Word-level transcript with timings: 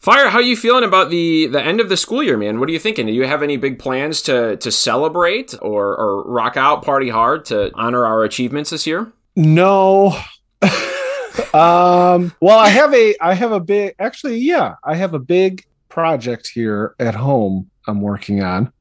Fire, 0.00 0.30
how 0.30 0.38
you 0.38 0.56
feeling 0.56 0.82
about 0.82 1.10
the 1.10 1.46
the 1.46 1.62
end 1.62 1.78
of 1.78 1.90
the 1.90 1.96
school 1.96 2.22
year, 2.22 2.38
man? 2.38 2.58
What 2.58 2.70
are 2.70 2.72
you 2.72 2.78
thinking? 2.78 3.06
Do 3.06 3.12
you 3.12 3.26
have 3.26 3.42
any 3.42 3.58
big 3.58 3.78
plans 3.78 4.22
to 4.22 4.56
to 4.56 4.72
celebrate 4.72 5.54
or 5.60 5.94
or 5.94 6.24
rock 6.24 6.56
out, 6.56 6.82
party 6.82 7.10
hard 7.10 7.44
to 7.46 7.70
honor 7.74 8.06
our 8.06 8.24
achievements 8.24 8.70
this 8.70 8.86
year? 8.86 9.12
No. 9.36 10.18
um 11.54 12.34
well 12.40 12.58
I 12.58 12.68
have 12.68 12.92
a 12.94 13.14
I 13.20 13.34
have 13.34 13.52
a 13.52 13.60
big 13.60 13.94
actually 13.98 14.38
yeah, 14.38 14.76
I 14.84 14.94
have 14.94 15.12
a 15.12 15.18
big 15.18 15.64
project 15.90 16.48
here 16.48 16.94
at 16.98 17.14
home 17.14 17.70
I'm 17.86 18.00
working 18.00 18.42
on. 18.42 18.72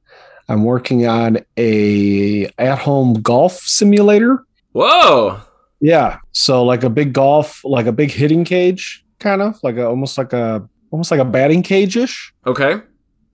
I'm 0.47 0.63
working 0.63 1.05
on 1.05 1.39
a 1.57 2.49
at-home 2.57 3.21
golf 3.21 3.59
simulator. 3.59 4.45
Whoa. 4.71 5.41
Yeah. 5.79 6.19
So 6.31 6.63
like 6.63 6.83
a 6.83 6.89
big 6.89 7.13
golf, 7.13 7.63
like 7.63 7.85
a 7.85 7.91
big 7.91 8.09
hitting 8.11 8.45
cage, 8.45 9.05
kind 9.19 9.41
of 9.41 9.59
like 9.63 9.75
a 9.75 9.85
almost 9.85 10.17
like 10.17 10.33
a 10.33 10.67
almost 10.91 11.11
like 11.11 11.19
a 11.19 11.25
batting 11.25 11.63
cage 11.63 11.97
ish. 11.97 12.33
Okay. 12.45 12.81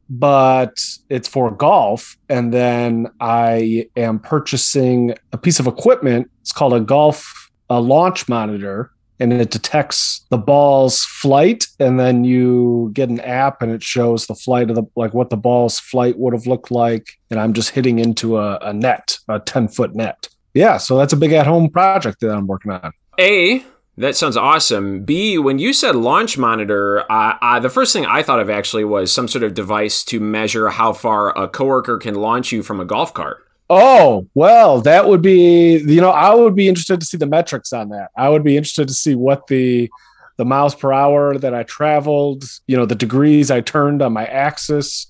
But 0.10 0.80
it's 1.10 1.28
for 1.28 1.50
golf. 1.52 2.18
And 2.30 2.54
then 2.54 3.08
I 3.20 3.88
am 3.96 4.20
purchasing 4.20 5.16
a 5.32 5.38
piece 5.38 5.60
of 5.60 5.68
equipment. 5.68 6.30
It's 6.42 6.52
called 6.52 6.74
a 6.74 6.80
golf 6.80 7.46
a 7.70 7.80
launch 7.80 8.28
monitor. 8.30 8.92
And 9.18 9.32
it 9.32 9.50
detects 9.50 10.26
the 10.30 10.38
ball's 10.38 11.06
flight, 11.06 11.68
and 11.80 11.98
then 11.98 12.26
you 12.26 12.90
get 12.92 13.08
an 13.08 13.22
app, 13.22 13.62
and 13.62 13.72
it 13.72 13.82
shows 13.82 14.28
the 14.28 14.36
flight 14.36 14.70
of 14.70 14.76
the 14.76 14.84
like 14.98 15.14
what 15.14 15.30
the 15.30 15.38
ball's 15.38 15.80
flight 15.80 16.20
would 16.20 16.34
have 16.34 16.48
looked 16.48 16.70
like. 16.70 17.08
And 17.32 17.40
I'm 17.40 17.54
just 17.54 17.70
hitting 17.70 18.00
into 18.00 18.38
a, 18.38 18.58
a 18.58 18.74
net, 18.74 19.18
a 19.30 19.40
10 19.40 19.70
foot 19.70 19.96
net. 19.96 20.28
Yeah, 20.54 20.76
so 20.76 20.98
that's 20.98 21.14
a 21.14 21.16
big 21.16 21.32
at 21.32 21.48
home 21.48 21.70
project 21.70 22.20
that 22.20 22.32
I'm 22.32 22.46
working 22.46 22.72
on. 22.72 22.92
A, 23.18 23.64
that 23.98 24.16
sounds 24.16 24.36
awesome. 24.36 25.04
B, 25.04 25.38
when 25.38 25.60
you 25.60 25.72
said 25.72 25.96
launch 25.96 26.38
monitor, 26.38 27.10
uh, 27.12 27.38
uh, 27.42 27.60
the 27.60 27.70
first 27.70 27.94
thing 27.94 28.06
I 28.06 28.24
thought 28.24 28.40
of 28.40 28.50
actually 28.50 28.84
was 28.84 29.12
some 29.12 29.28
sort 29.28 29.44
of 29.44 29.54
device 29.54 30.04
to 30.06 30.20
measure 30.20 30.70
how 30.70 30.94
far 30.94 31.38
a 31.38 31.48
coworker 31.48 31.98
can 31.98 32.16
launch 32.16 32.52
you 32.52 32.62
from 32.62 32.80
a 32.80 32.86
golf 32.86 33.14
cart. 33.14 33.46
Oh, 33.70 34.28
well, 34.36 34.82
that 34.82 35.08
would 35.08 35.22
be, 35.22 35.78
you 35.78 36.02
know, 36.02 36.12
I 36.12 36.36
would 36.36 36.56
be 36.56 36.68
interested 36.68 37.00
to 37.00 37.06
see 37.06 37.18
the 37.18 37.26
metrics 37.26 37.74
on 37.74 37.90
that. 37.90 38.12
I 38.16 38.30
would 38.30 38.44
be 38.44 38.58
interested 38.58 38.88
to 38.88 38.94
see 38.94 39.16
what 39.16 39.48
the, 39.48 39.90
the 40.38 40.46
miles 40.46 40.76
per 40.76 40.92
hour 40.92 41.38
that 41.38 41.56
I 41.56 41.64
traveled, 41.64 42.44
you 42.68 42.78
know, 42.78 42.86
the 42.86 42.96
degrees 42.96 43.50
I 43.50 43.62
turned 43.62 44.02
on 44.02 44.14
my 44.14 44.26
axis. 44.26 45.08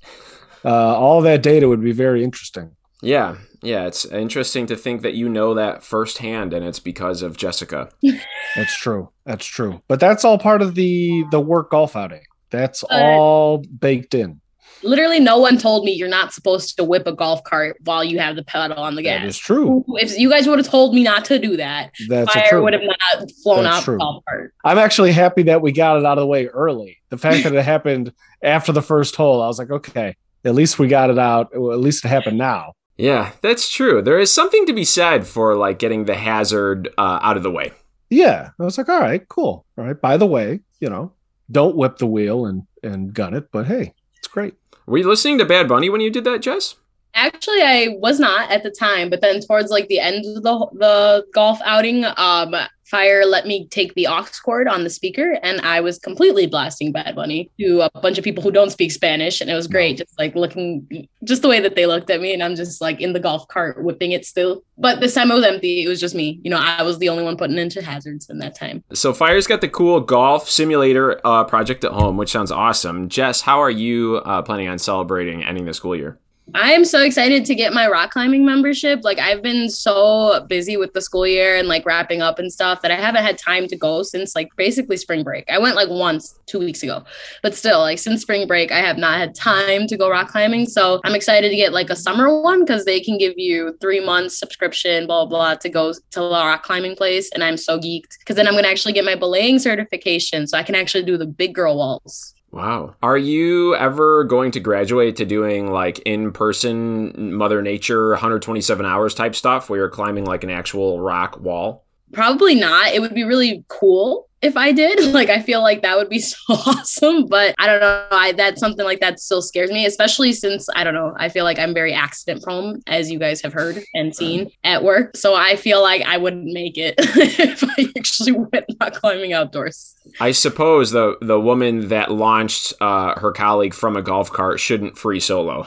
Uh, 0.63 0.95
all 0.95 1.21
that 1.21 1.43
data 1.43 1.67
would 1.67 1.81
be 1.81 1.91
very 1.91 2.23
interesting. 2.23 2.75
Yeah, 3.01 3.35
yeah, 3.65 3.85
it's 3.85 4.05
interesting 4.05 4.65
to 4.67 4.75
think 4.75 5.01
that 5.01 5.13
you 5.13 5.27
know 5.27 5.53
that 5.53 5.83
firsthand, 5.83 6.53
and 6.53 6.65
it's 6.65 6.79
because 6.79 7.21
of 7.21 7.37
Jessica. 7.37 7.89
That's 8.55 8.77
true. 8.77 9.09
That's 9.25 9.45
true. 9.45 9.81
But 9.87 9.99
that's 9.99 10.23
all 10.23 10.37
part 10.37 10.61
of 10.61 10.75
the 10.75 11.25
the 11.31 11.39
work 11.39 11.71
golf 11.71 11.95
outing. 11.95 12.21
That's 12.51 12.83
uh, 12.83 12.87
all 12.91 13.57
baked 13.57 14.13
in. 14.13 14.39
Literally, 14.83 15.19
no 15.19 15.39
one 15.39 15.57
told 15.57 15.83
me 15.83 15.93
you're 15.93 16.07
not 16.07 16.31
supposed 16.31 16.77
to 16.77 16.83
whip 16.83 17.07
a 17.07 17.13
golf 17.13 17.43
cart 17.43 17.77
while 17.83 18.03
you 18.03 18.19
have 18.19 18.35
the 18.35 18.43
pedal 18.43 18.77
on 18.77 18.95
the 18.95 19.01
gas. 19.01 19.21
That 19.21 19.27
is 19.27 19.37
true. 19.37 19.83
If 19.95 20.17
you 20.17 20.29
guys 20.29 20.47
would 20.47 20.59
have 20.59 20.67
told 20.67 20.93
me 20.93 21.03
not 21.03 21.25
to 21.25 21.39
do 21.39 21.57
that, 21.57 21.91
that's 22.07 22.31
fire 22.31 22.61
would 22.61 22.73
have 22.73 22.83
not 22.83 23.31
flown 23.43 23.63
that's 23.63 23.77
out 23.77 23.83
true. 23.83 23.95
the 23.95 23.99
golf 23.99 24.23
cart. 24.29 24.53
I'm 24.63 24.77
actually 24.77 25.11
happy 25.11 25.43
that 25.43 25.61
we 25.61 25.71
got 25.71 25.97
it 25.97 26.05
out 26.05 26.17
of 26.17 26.21
the 26.21 26.27
way 26.27 26.45
early. 26.47 26.99
The 27.09 27.17
fact 27.17 27.43
that 27.43 27.55
it 27.55 27.65
happened 27.65 28.13
after 28.43 28.71
the 28.71 28.81
first 28.81 29.15
hole, 29.15 29.41
I 29.41 29.47
was 29.47 29.57
like, 29.57 29.71
okay, 29.71 30.15
at 30.43 30.53
least 30.53 30.77
we 30.77 30.87
got 30.87 31.09
it 31.09 31.17
out. 31.17 31.53
At 31.53 31.59
least 31.59 32.05
it 32.05 32.09
happened 32.09 32.37
now. 32.37 32.73
Yeah, 32.97 33.33
that's 33.41 33.69
true. 33.69 34.01
There 34.01 34.19
is 34.19 34.33
something 34.33 34.65
to 34.65 34.73
be 34.73 34.85
said 34.85 35.27
for 35.27 35.55
like 35.55 35.79
getting 35.79 36.05
the 36.05 36.15
hazard 36.15 36.89
uh, 36.97 37.19
out 37.21 37.37
of 37.37 37.43
the 37.43 37.51
way. 37.51 37.73
Yeah, 38.09 38.51
I 38.59 38.63
was 38.63 38.77
like, 38.77 38.87
all 38.89 39.01
right, 39.01 39.27
cool. 39.27 39.65
All 39.77 39.83
right. 39.83 39.99
By 39.99 40.17
the 40.17 40.25
way, 40.25 40.61
you 40.79 40.89
know, 40.89 41.11
don't 41.51 41.75
whip 41.75 41.97
the 41.97 42.05
wheel 42.07 42.45
and 42.45 42.63
and 42.83 43.13
gun 43.13 43.33
it, 43.33 43.51
but 43.51 43.65
hey, 43.65 43.93
it's 44.17 44.27
great. 44.27 44.53
Were 44.85 44.99
you 44.99 45.07
listening 45.07 45.39
to 45.39 45.45
Bad 45.45 45.67
Bunny 45.67 45.89
when 45.89 46.01
you 46.01 46.11
did 46.11 46.23
that, 46.23 46.41
Jess? 46.41 46.75
Actually, 47.15 47.61
I 47.61 47.95
was 47.99 48.19
not 48.19 48.51
at 48.51 48.63
the 48.63 48.69
time, 48.69 49.09
but 49.09 49.21
then 49.21 49.39
towards 49.39 49.71
like 49.71 49.87
the 49.87 49.99
end 49.99 50.25
of 50.25 50.43
the 50.43 50.67
the 50.73 51.25
golf 51.33 51.59
outing, 51.63 52.05
um, 52.17 52.53
Fire 52.85 53.25
let 53.25 53.47
me 53.47 53.67
take 53.69 53.95
the 53.95 54.07
aux 54.07 54.27
cord 54.43 54.67
on 54.67 54.83
the 54.83 54.89
speaker, 54.89 55.39
and 55.41 55.59
I 55.61 55.81
was 55.81 55.97
completely 55.97 56.45
blasting 56.45 56.91
Bad 56.91 57.15
Bunny 57.15 57.49
to 57.59 57.81
a 57.81 57.99
bunch 58.01 58.17
of 58.17 58.23
people 58.23 58.43
who 58.43 58.51
don't 58.51 58.69
speak 58.69 58.91
Spanish, 58.91 59.41
and 59.41 59.49
it 59.49 59.55
was 59.55 59.67
great. 59.67 59.97
Just 59.97 60.19
like 60.19 60.35
looking, 60.35 61.07
just 61.23 61.41
the 61.41 61.47
way 61.47 61.59
that 61.61 61.75
they 61.75 61.87
looked 61.87 62.09
at 62.11 62.21
me, 62.21 62.33
and 62.33 62.43
I'm 62.43 62.55
just 62.55 62.81
like 62.81 63.01
in 63.01 63.13
the 63.13 63.19
golf 63.19 63.47
cart 63.47 63.83
whipping 63.83 64.11
it 64.11 64.23
still. 64.23 64.63
But 64.77 64.99
this 64.99 65.15
time 65.15 65.31
it 65.31 65.35
was 65.35 65.45
empty. 65.45 65.83
It 65.83 65.87
was 65.87 65.99
just 65.99 66.13
me. 66.13 66.39
You 66.43 66.51
know, 66.51 66.59
I 66.59 66.83
was 66.83 66.99
the 66.99 67.09
only 67.09 67.23
one 67.23 67.37
putting 67.37 67.57
into 67.57 67.81
hazards 67.81 68.29
in 68.29 68.37
that 68.39 68.55
time. 68.55 68.83
So 68.93 69.13
Fire's 69.13 69.47
got 69.47 69.61
the 69.61 69.69
cool 69.69 69.99
golf 70.01 70.47
simulator 70.47 71.19
uh, 71.25 71.43
project 71.45 71.83
at 71.85 71.91
home, 71.91 72.17
which 72.17 72.31
sounds 72.31 72.51
awesome. 72.51 73.09
Jess, 73.09 73.41
how 73.41 73.61
are 73.61 73.71
you 73.71 74.17
uh, 74.25 74.41
planning 74.43 74.67
on 74.67 74.77
celebrating 74.77 75.43
ending 75.43 75.65
the 75.65 75.73
school 75.73 75.95
year? 75.95 76.19
I 76.53 76.73
am 76.73 76.85
so 76.85 77.01
excited 77.01 77.43
to 77.45 77.55
get 77.55 77.73
my 77.73 77.87
rock 77.87 78.11
climbing 78.11 78.45
membership. 78.45 78.99
Like 79.03 79.17
I've 79.17 79.41
been 79.41 79.67
so 79.67 80.45
busy 80.47 80.77
with 80.77 80.93
the 80.93 81.01
school 81.01 81.25
year 81.25 81.55
and 81.57 81.67
like 81.67 81.85
wrapping 81.87 82.21
up 82.21 82.37
and 82.37 82.53
stuff 82.53 82.83
that 82.83 82.91
I 82.91 82.95
haven't 82.95 83.23
had 83.23 83.39
time 83.39 83.67
to 83.67 83.75
go 83.75 84.03
since 84.03 84.35
like 84.35 84.49
basically 84.55 84.95
spring 84.97 85.23
break. 85.23 85.49
I 85.49 85.57
went 85.57 85.75
like 85.75 85.89
once 85.89 86.39
2 86.45 86.59
weeks 86.59 86.83
ago. 86.83 87.03
But 87.41 87.55
still, 87.55 87.79
like 87.79 87.97
since 87.97 88.21
spring 88.21 88.47
break, 88.47 88.71
I 88.71 88.77
have 88.77 88.97
not 88.97 89.17
had 89.17 89.33
time 89.33 89.87
to 89.87 89.97
go 89.97 90.07
rock 90.07 90.27
climbing. 90.27 90.67
So 90.67 91.01
I'm 91.03 91.15
excited 91.15 91.49
to 91.49 91.55
get 91.55 91.73
like 91.73 91.89
a 91.89 91.95
summer 91.95 92.41
one 92.41 92.63
cuz 92.63 92.85
they 92.85 92.99
can 92.99 93.17
give 93.17 93.33
you 93.37 93.75
3 93.81 94.01
months 94.01 94.37
subscription 94.37 95.07
blah, 95.07 95.25
blah 95.25 95.55
to 95.55 95.67
go 95.67 95.93
to 96.11 96.21
a 96.21 96.29
rock 96.29 96.61
climbing 96.61 96.95
place 96.95 97.31
and 97.33 97.43
I'm 97.43 97.57
so 97.57 97.79
geeked 97.79 98.23
cuz 98.23 98.35
then 98.35 98.45
I'm 98.45 98.53
going 98.53 98.65
to 98.65 98.69
actually 98.69 98.93
get 98.93 99.03
my 99.03 99.15
belaying 99.15 99.57
certification 99.57 100.45
so 100.45 100.59
I 100.59 100.63
can 100.63 100.75
actually 100.75 101.05
do 101.05 101.17
the 101.17 101.25
big 101.25 101.55
girl 101.55 101.75
walls. 101.75 102.34
Wow. 102.55 102.95
Are 103.03 103.17
you 103.17 103.75
ever 103.75 104.23
going 104.23 104.51
to 104.51 104.61
graduate 104.61 105.17
to 105.17 105.25
doing 105.25 105.69
like 105.73 105.99
in 105.99 106.31
person 106.31 107.33
Mother 107.35 107.61
Nature 107.61 108.11
127 108.11 108.85
hours 108.85 109.13
type 109.13 109.35
stuff 109.35 109.69
where 109.69 109.79
you're 109.79 109.89
climbing 109.89 110.23
like 110.23 110.45
an 110.45 110.49
actual 110.49 111.01
rock 111.01 111.37
wall? 111.41 111.84
Probably 112.15 112.55
not. 112.55 112.93
It 112.93 113.01
would 113.01 113.13
be 113.13 113.25
really 113.25 113.65
cool 113.67 114.29
if 114.41 114.55
I 114.55 114.71
did. 114.71 114.95
Like 115.15 115.29
I 115.29 115.41
feel 115.41 115.61
like 115.61 115.81
that 115.81 115.97
would 115.97 116.09
be 116.09 116.19
so 116.19 116.37
awesome, 116.49 117.25
but 117.27 117.55
I 117.57 117.67
don't 117.67 117.79
know. 117.79 118.07
I 118.11 118.33
that's 118.33 118.59
something 118.59 118.83
like 118.83 118.99
that 118.99 119.19
still 119.19 119.41
scares 119.41 119.71
me, 119.71 119.85
especially 119.85 120.33
since 120.33 120.67
I 120.75 120.83
don't 120.83 120.93
know. 120.93 121.13
I 121.17 121.29
feel 121.29 121.45
like 121.45 121.57
I'm 121.57 121.73
very 121.73 121.93
accident 121.93 122.43
prone, 122.43 122.81
as 122.87 123.09
you 123.09 123.17
guys 123.17 123.41
have 123.41 123.53
heard 123.53 123.81
and 123.93 124.13
seen 124.13 124.49
at 124.65 124.83
work. 124.83 125.15
So 125.15 125.35
I 125.35 125.55
feel 125.55 125.81
like 125.81 126.01
I 126.01 126.17
wouldn't 126.17 126.51
make 126.51 126.77
it 126.77 126.95
if 126.99 127.63
I 127.63 127.87
actually 127.97 128.33
went 128.33 128.65
rock 128.81 128.93
climbing 128.93 129.31
outdoors. 129.31 129.95
I 130.19 130.31
suppose 130.31 130.91
the 130.91 131.17
the 131.21 131.39
woman 131.39 131.87
that 131.89 132.11
launched 132.11 132.73
uh, 132.81 133.17
her 133.19 133.31
colleague 133.31 133.73
from 133.73 133.95
a 133.95 134.01
golf 134.01 134.31
cart 134.31 134.59
shouldn't 134.59 134.97
free 134.97 135.21
solo. 135.21 135.65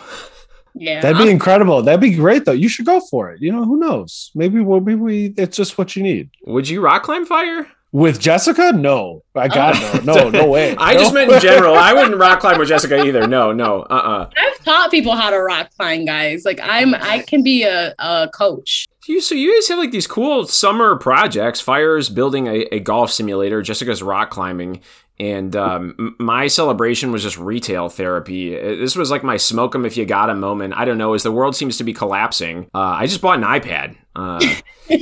Yeah, 0.78 1.00
that'd 1.00 1.18
be 1.18 1.30
incredible. 1.30 1.82
That'd 1.82 2.00
be 2.00 2.14
great, 2.14 2.44
though. 2.44 2.52
You 2.52 2.68
should 2.68 2.86
go 2.86 3.00
for 3.00 3.30
it. 3.32 3.40
You 3.42 3.52
know, 3.52 3.64
who 3.64 3.78
knows? 3.78 4.30
Maybe, 4.34 4.60
we'll 4.60 4.80
maybe 4.80 5.00
we 5.00 5.34
it's 5.36 5.56
just 5.56 5.78
what 5.78 5.96
you 5.96 6.02
need. 6.02 6.30
Would 6.46 6.68
you 6.68 6.80
rock 6.80 7.02
climb 7.02 7.26
fire? 7.26 7.66
With 7.90 8.20
Jessica? 8.20 8.72
No. 8.72 9.22
I 9.34 9.48
got 9.48 9.74
oh. 9.76 10.00
no. 10.04 10.14
No, 10.14 10.30
no 10.30 10.46
way. 10.50 10.76
I 10.76 10.92
no. 10.92 11.00
just 11.00 11.14
meant 11.14 11.32
in 11.32 11.40
general. 11.40 11.74
I 11.74 11.94
wouldn't 11.94 12.16
rock 12.20 12.40
climb 12.40 12.58
with 12.58 12.68
Jessica 12.68 13.02
either. 13.02 13.26
No, 13.26 13.52
no. 13.52 13.82
Uh-uh. 13.82 14.30
I've 14.36 14.64
taught 14.64 14.90
people 14.90 15.14
how 15.16 15.30
to 15.30 15.40
rock 15.40 15.70
climb, 15.78 16.04
guys. 16.04 16.44
Like 16.44 16.60
I'm 16.62 16.94
I 16.94 17.20
can 17.20 17.42
be 17.42 17.62
a, 17.62 17.94
a 17.98 18.28
coach. 18.34 18.86
You, 19.06 19.22
so 19.22 19.34
you 19.34 19.54
guys 19.54 19.68
have 19.68 19.78
like 19.78 19.90
these 19.90 20.06
cool 20.06 20.46
summer 20.46 20.96
projects. 20.96 21.62
Fire's 21.62 22.10
building 22.10 22.46
a, 22.46 22.66
a 22.70 22.80
golf 22.80 23.10
simulator. 23.10 23.62
Jessica's 23.62 24.02
rock 24.02 24.28
climbing. 24.28 24.82
And 25.20 25.54
um, 25.56 26.16
my 26.18 26.46
celebration 26.46 27.10
was 27.12 27.22
just 27.22 27.38
retail 27.38 27.88
therapy. 27.88 28.50
This 28.50 28.96
was 28.96 29.10
like 29.10 29.24
my 29.24 29.36
smoke 29.36 29.74
'em 29.74 29.84
if 29.84 29.96
you 29.96 30.06
got 30.06 30.30
a 30.30 30.34
moment. 30.34 30.74
I 30.76 30.84
don't 30.84 30.98
know. 30.98 31.14
As 31.14 31.22
the 31.22 31.32
world 31.32 31.56
seems 31.56 31.76
to 31.78 31.84
be 31.84 31.92
collapsing, 31.92 32.70
uh, 32.74 32.78
I 32.78 33.06
just 33.06 33.20
bought 33.20 33.38
an 33.38 33.44
iPad. 33.44 33.96
Uh, 34.14 34.40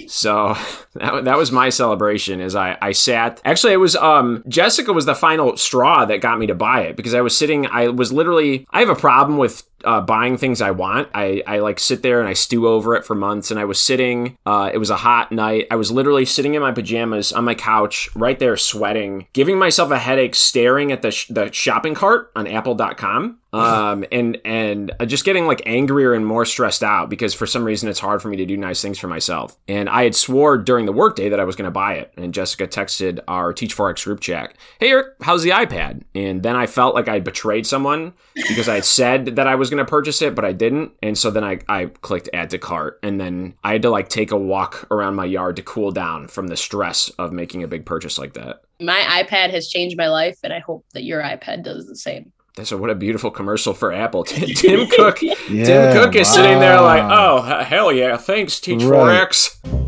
so 0.06 0.54
that, 0.94 1.24
that 1.24 1.36
was 1.36 1.52
my 1.52 1.68
celebration 1.68 2.40
as 2.40 2.54
I, 2.54 2.76
I 2.82 2.92
sat 2.92 3.40
actually 3.44 3.72
it 3.72 3.78
was 3.78 3.96
um 3.96 4.42
jessica 4.48 4.92
was 4.92 5.06
the 5.06 5.14
final 5.14 5.56
straw 5.56 6.04
that 6.04 6.20
got 6.20 6.38
me 6.38 6.46
to 6.48 6.54
buy 6.54 6.82
it 6.82 6.96
because 6.96 7.14
i 7.14 7.20
was 7.20 7.36
sitting 7.36 7.66
i 7.68 7.88
was 7.88 8.12
literally 8.12 8.66
i 8.70 8.80
have 8.80 8.88
a 8.88 8.96
problem 8.96 9.38
with 9.38 9.62
uh, 9.84 10.00
buying 10.00 10.36
things 10.36 10.60
I 10.60 10.72
want. 10.72 11.08
I, 11.14 11.42
I 11.46 11.58
like 11.60 11.78
sit 11.78 12.02
there 12.02 12.18
and 12.20 12.28
I 12.28 12.32
stew 12.32 12.66
over 12.66 12.94
it 12.94 13.04
for 13.04 13.14
months. 13.14 13.50
And 13.50 13.60
I 13.60 13.64
was 13.64 13.78
sitting, 13.78 14.36
uh, 14.44 14.70
it 14.72 14.78
was 14.78 14.90
a 14.90 14.96
hot 14.96 15.30
night. 15.30 15.66
I 15.70 15.76
was 15.76 15.92
literally 15.92 16.24
sitting 16.24 16.54
in 16.54 16.62
my 16.62 16.72
pajamas 16.72 17.32
on 17.32 17.44
my 17.44 17.54
couch, 17.54 18.08
right 18.16 18.38
there, 18.38 18.56
sweating, 18.56 19.28
giving 19.32 19.58
myself 19.58 19.90
a 19.90 19.98
headache, 20.06 20.34
staring 20.34 20.92
at 20.92 21.02
the, 21.02 21.10
sh- 21.10 21.26
the 21.28 21.52
shopping 21.52 21.94
cart 21.94 22.30
on 22.34 22.46
apple.com 22.46 23.38
um, 23.52 24.04
and 24.12 24.38
and 24.44 24.92
just 25.06 25.24
getting 25.24 25.46
like 25.46 25.62
angrier 25.66 26.12
and 26.12 26.26
more 26.26 26.44
stressed 26.44 26.82
out 26.82 27.08
because 27.08 27.34
for 27.34 27.46
some 27.46 27.64
reason 27.64 27.88
it's 27.88 28.00
hard 28.00 28.20
for 28.20 28.28
me 28.28 28.36
to 28.36 28.46
do 28.46 28.56
nice 28.56 28.82
things 28.82 28.98
for 28.98 29.08
myself. 29.08 29.56
And 29.68 29.88
I 29.88 30.04
had 30.04 30.14
swore 30.14 30.58
during 30.58 30.86
the 30.86 30.92
workday 30.92 31.28
that 31.28 31.40
I 31.40 31.44
was 31.44 31.56
going 31.56 31.66
to 31.66 31.70
buy 31.70 31.94
it. 31.94 32.12
And 32.16 32.34
Jessica 32.34 32.66
texted 32.66 33.20
our 33.28 33.52
Teach4x 33.52 34.04
group 34.04 34.20
chat, 34.20 34.54
"Hey 34.78 34.90
Erik, 34.90 35.08
how's 35.22 35.42
the 35.42 35.50
iPad?" 35.50 36.02
And 36.14 36.42
then 36.42 36.56
I 36.56 36.66
felt 36.66 36.94
like 36.94 37.08
I 37.08 37.20
betrayed 37.20 37.66
someone 37.66 38.12
because 38.34 38.68
I 38.68 38.74
had 38.74 38.84
said 38.84 39.36
that 39.36 39.46
I 39.46 39.54
was 39.54 39.70
going 39.70 39.84
to 39.84 39.88
purchase 39.90 40.20
it, 40.22 40.34
but 40.34 40.44
I 40.44 40.52
didn't. 40.52 40.92
And 41.02 41.16
so 41.16 41.30
then 41.30 41.44
I 41.44 41.60
I 41.68 41.86
clicked 41.86 42.28
add 42.32 42.50
to 42.50 42.58
cart, 42.58 42.98
and 43.02 43.20
then 43.20 43.54
I 43.64 43.72
had 43.72 43.82
to 43.82 43.90
like 43.90 44.08
take 44.08 44.32
a 44.32 44.36
walk 44.36 44.86
around 44.90 45.14
my 45.14 45.24
yard 45.24 45.56
to 45.56 45.62
cool 45.62 45.92
down 45.92 46.28
from 46.28 46.48
the 46.48 46.56
stress 46.56 47.08
of 47.10 47.32
making 47.32 47.62
a 47.62 47.68
big 47.68 47.86
purchase 47.86 48.18
like 48.18 48.34
that. 48.34 48.62
My 48.80 49.24
iPad 49.24 49.50
has 49.50 49.68
changed 49.68 49.96
my 49.96 50.08
life, 50.08 50.38
and 50.42 50.52
I 50.52 50.58
hope 50.58 50.84
that 50.92 51.04
your 51.04 51.22
iPad 51.22 51.62
does 51.62 51.86
the 51.86 51.96
same. 51.96 52.32
That's 52.56 52.72
a, 52.72 52.78
what 52.78 52.88
a 52.88 52.94
beautiful 52.94 53.30
commercial 53.30 53.74
for 53.74 53.92
Apple. 53.92 54.24
Tim, 54.24 54.48
Tim 54.54 54.88
Cook, 54.88 55.20
Yeah, 55.20 55.34
Tim 55.64 55.92
Cook 55.92 56.14
is 56.16 56.26
sitting 56.26 56.58
there 56.58 56.80
like, 56.80 57.02
oh 57.04 57.42
hell 57.42 57.92
yeah, 57.92 58.16
thanks 58.16 58.58
Teach 58.58 58.82
Right. 58.82 59.28
4X. 59.28 59.82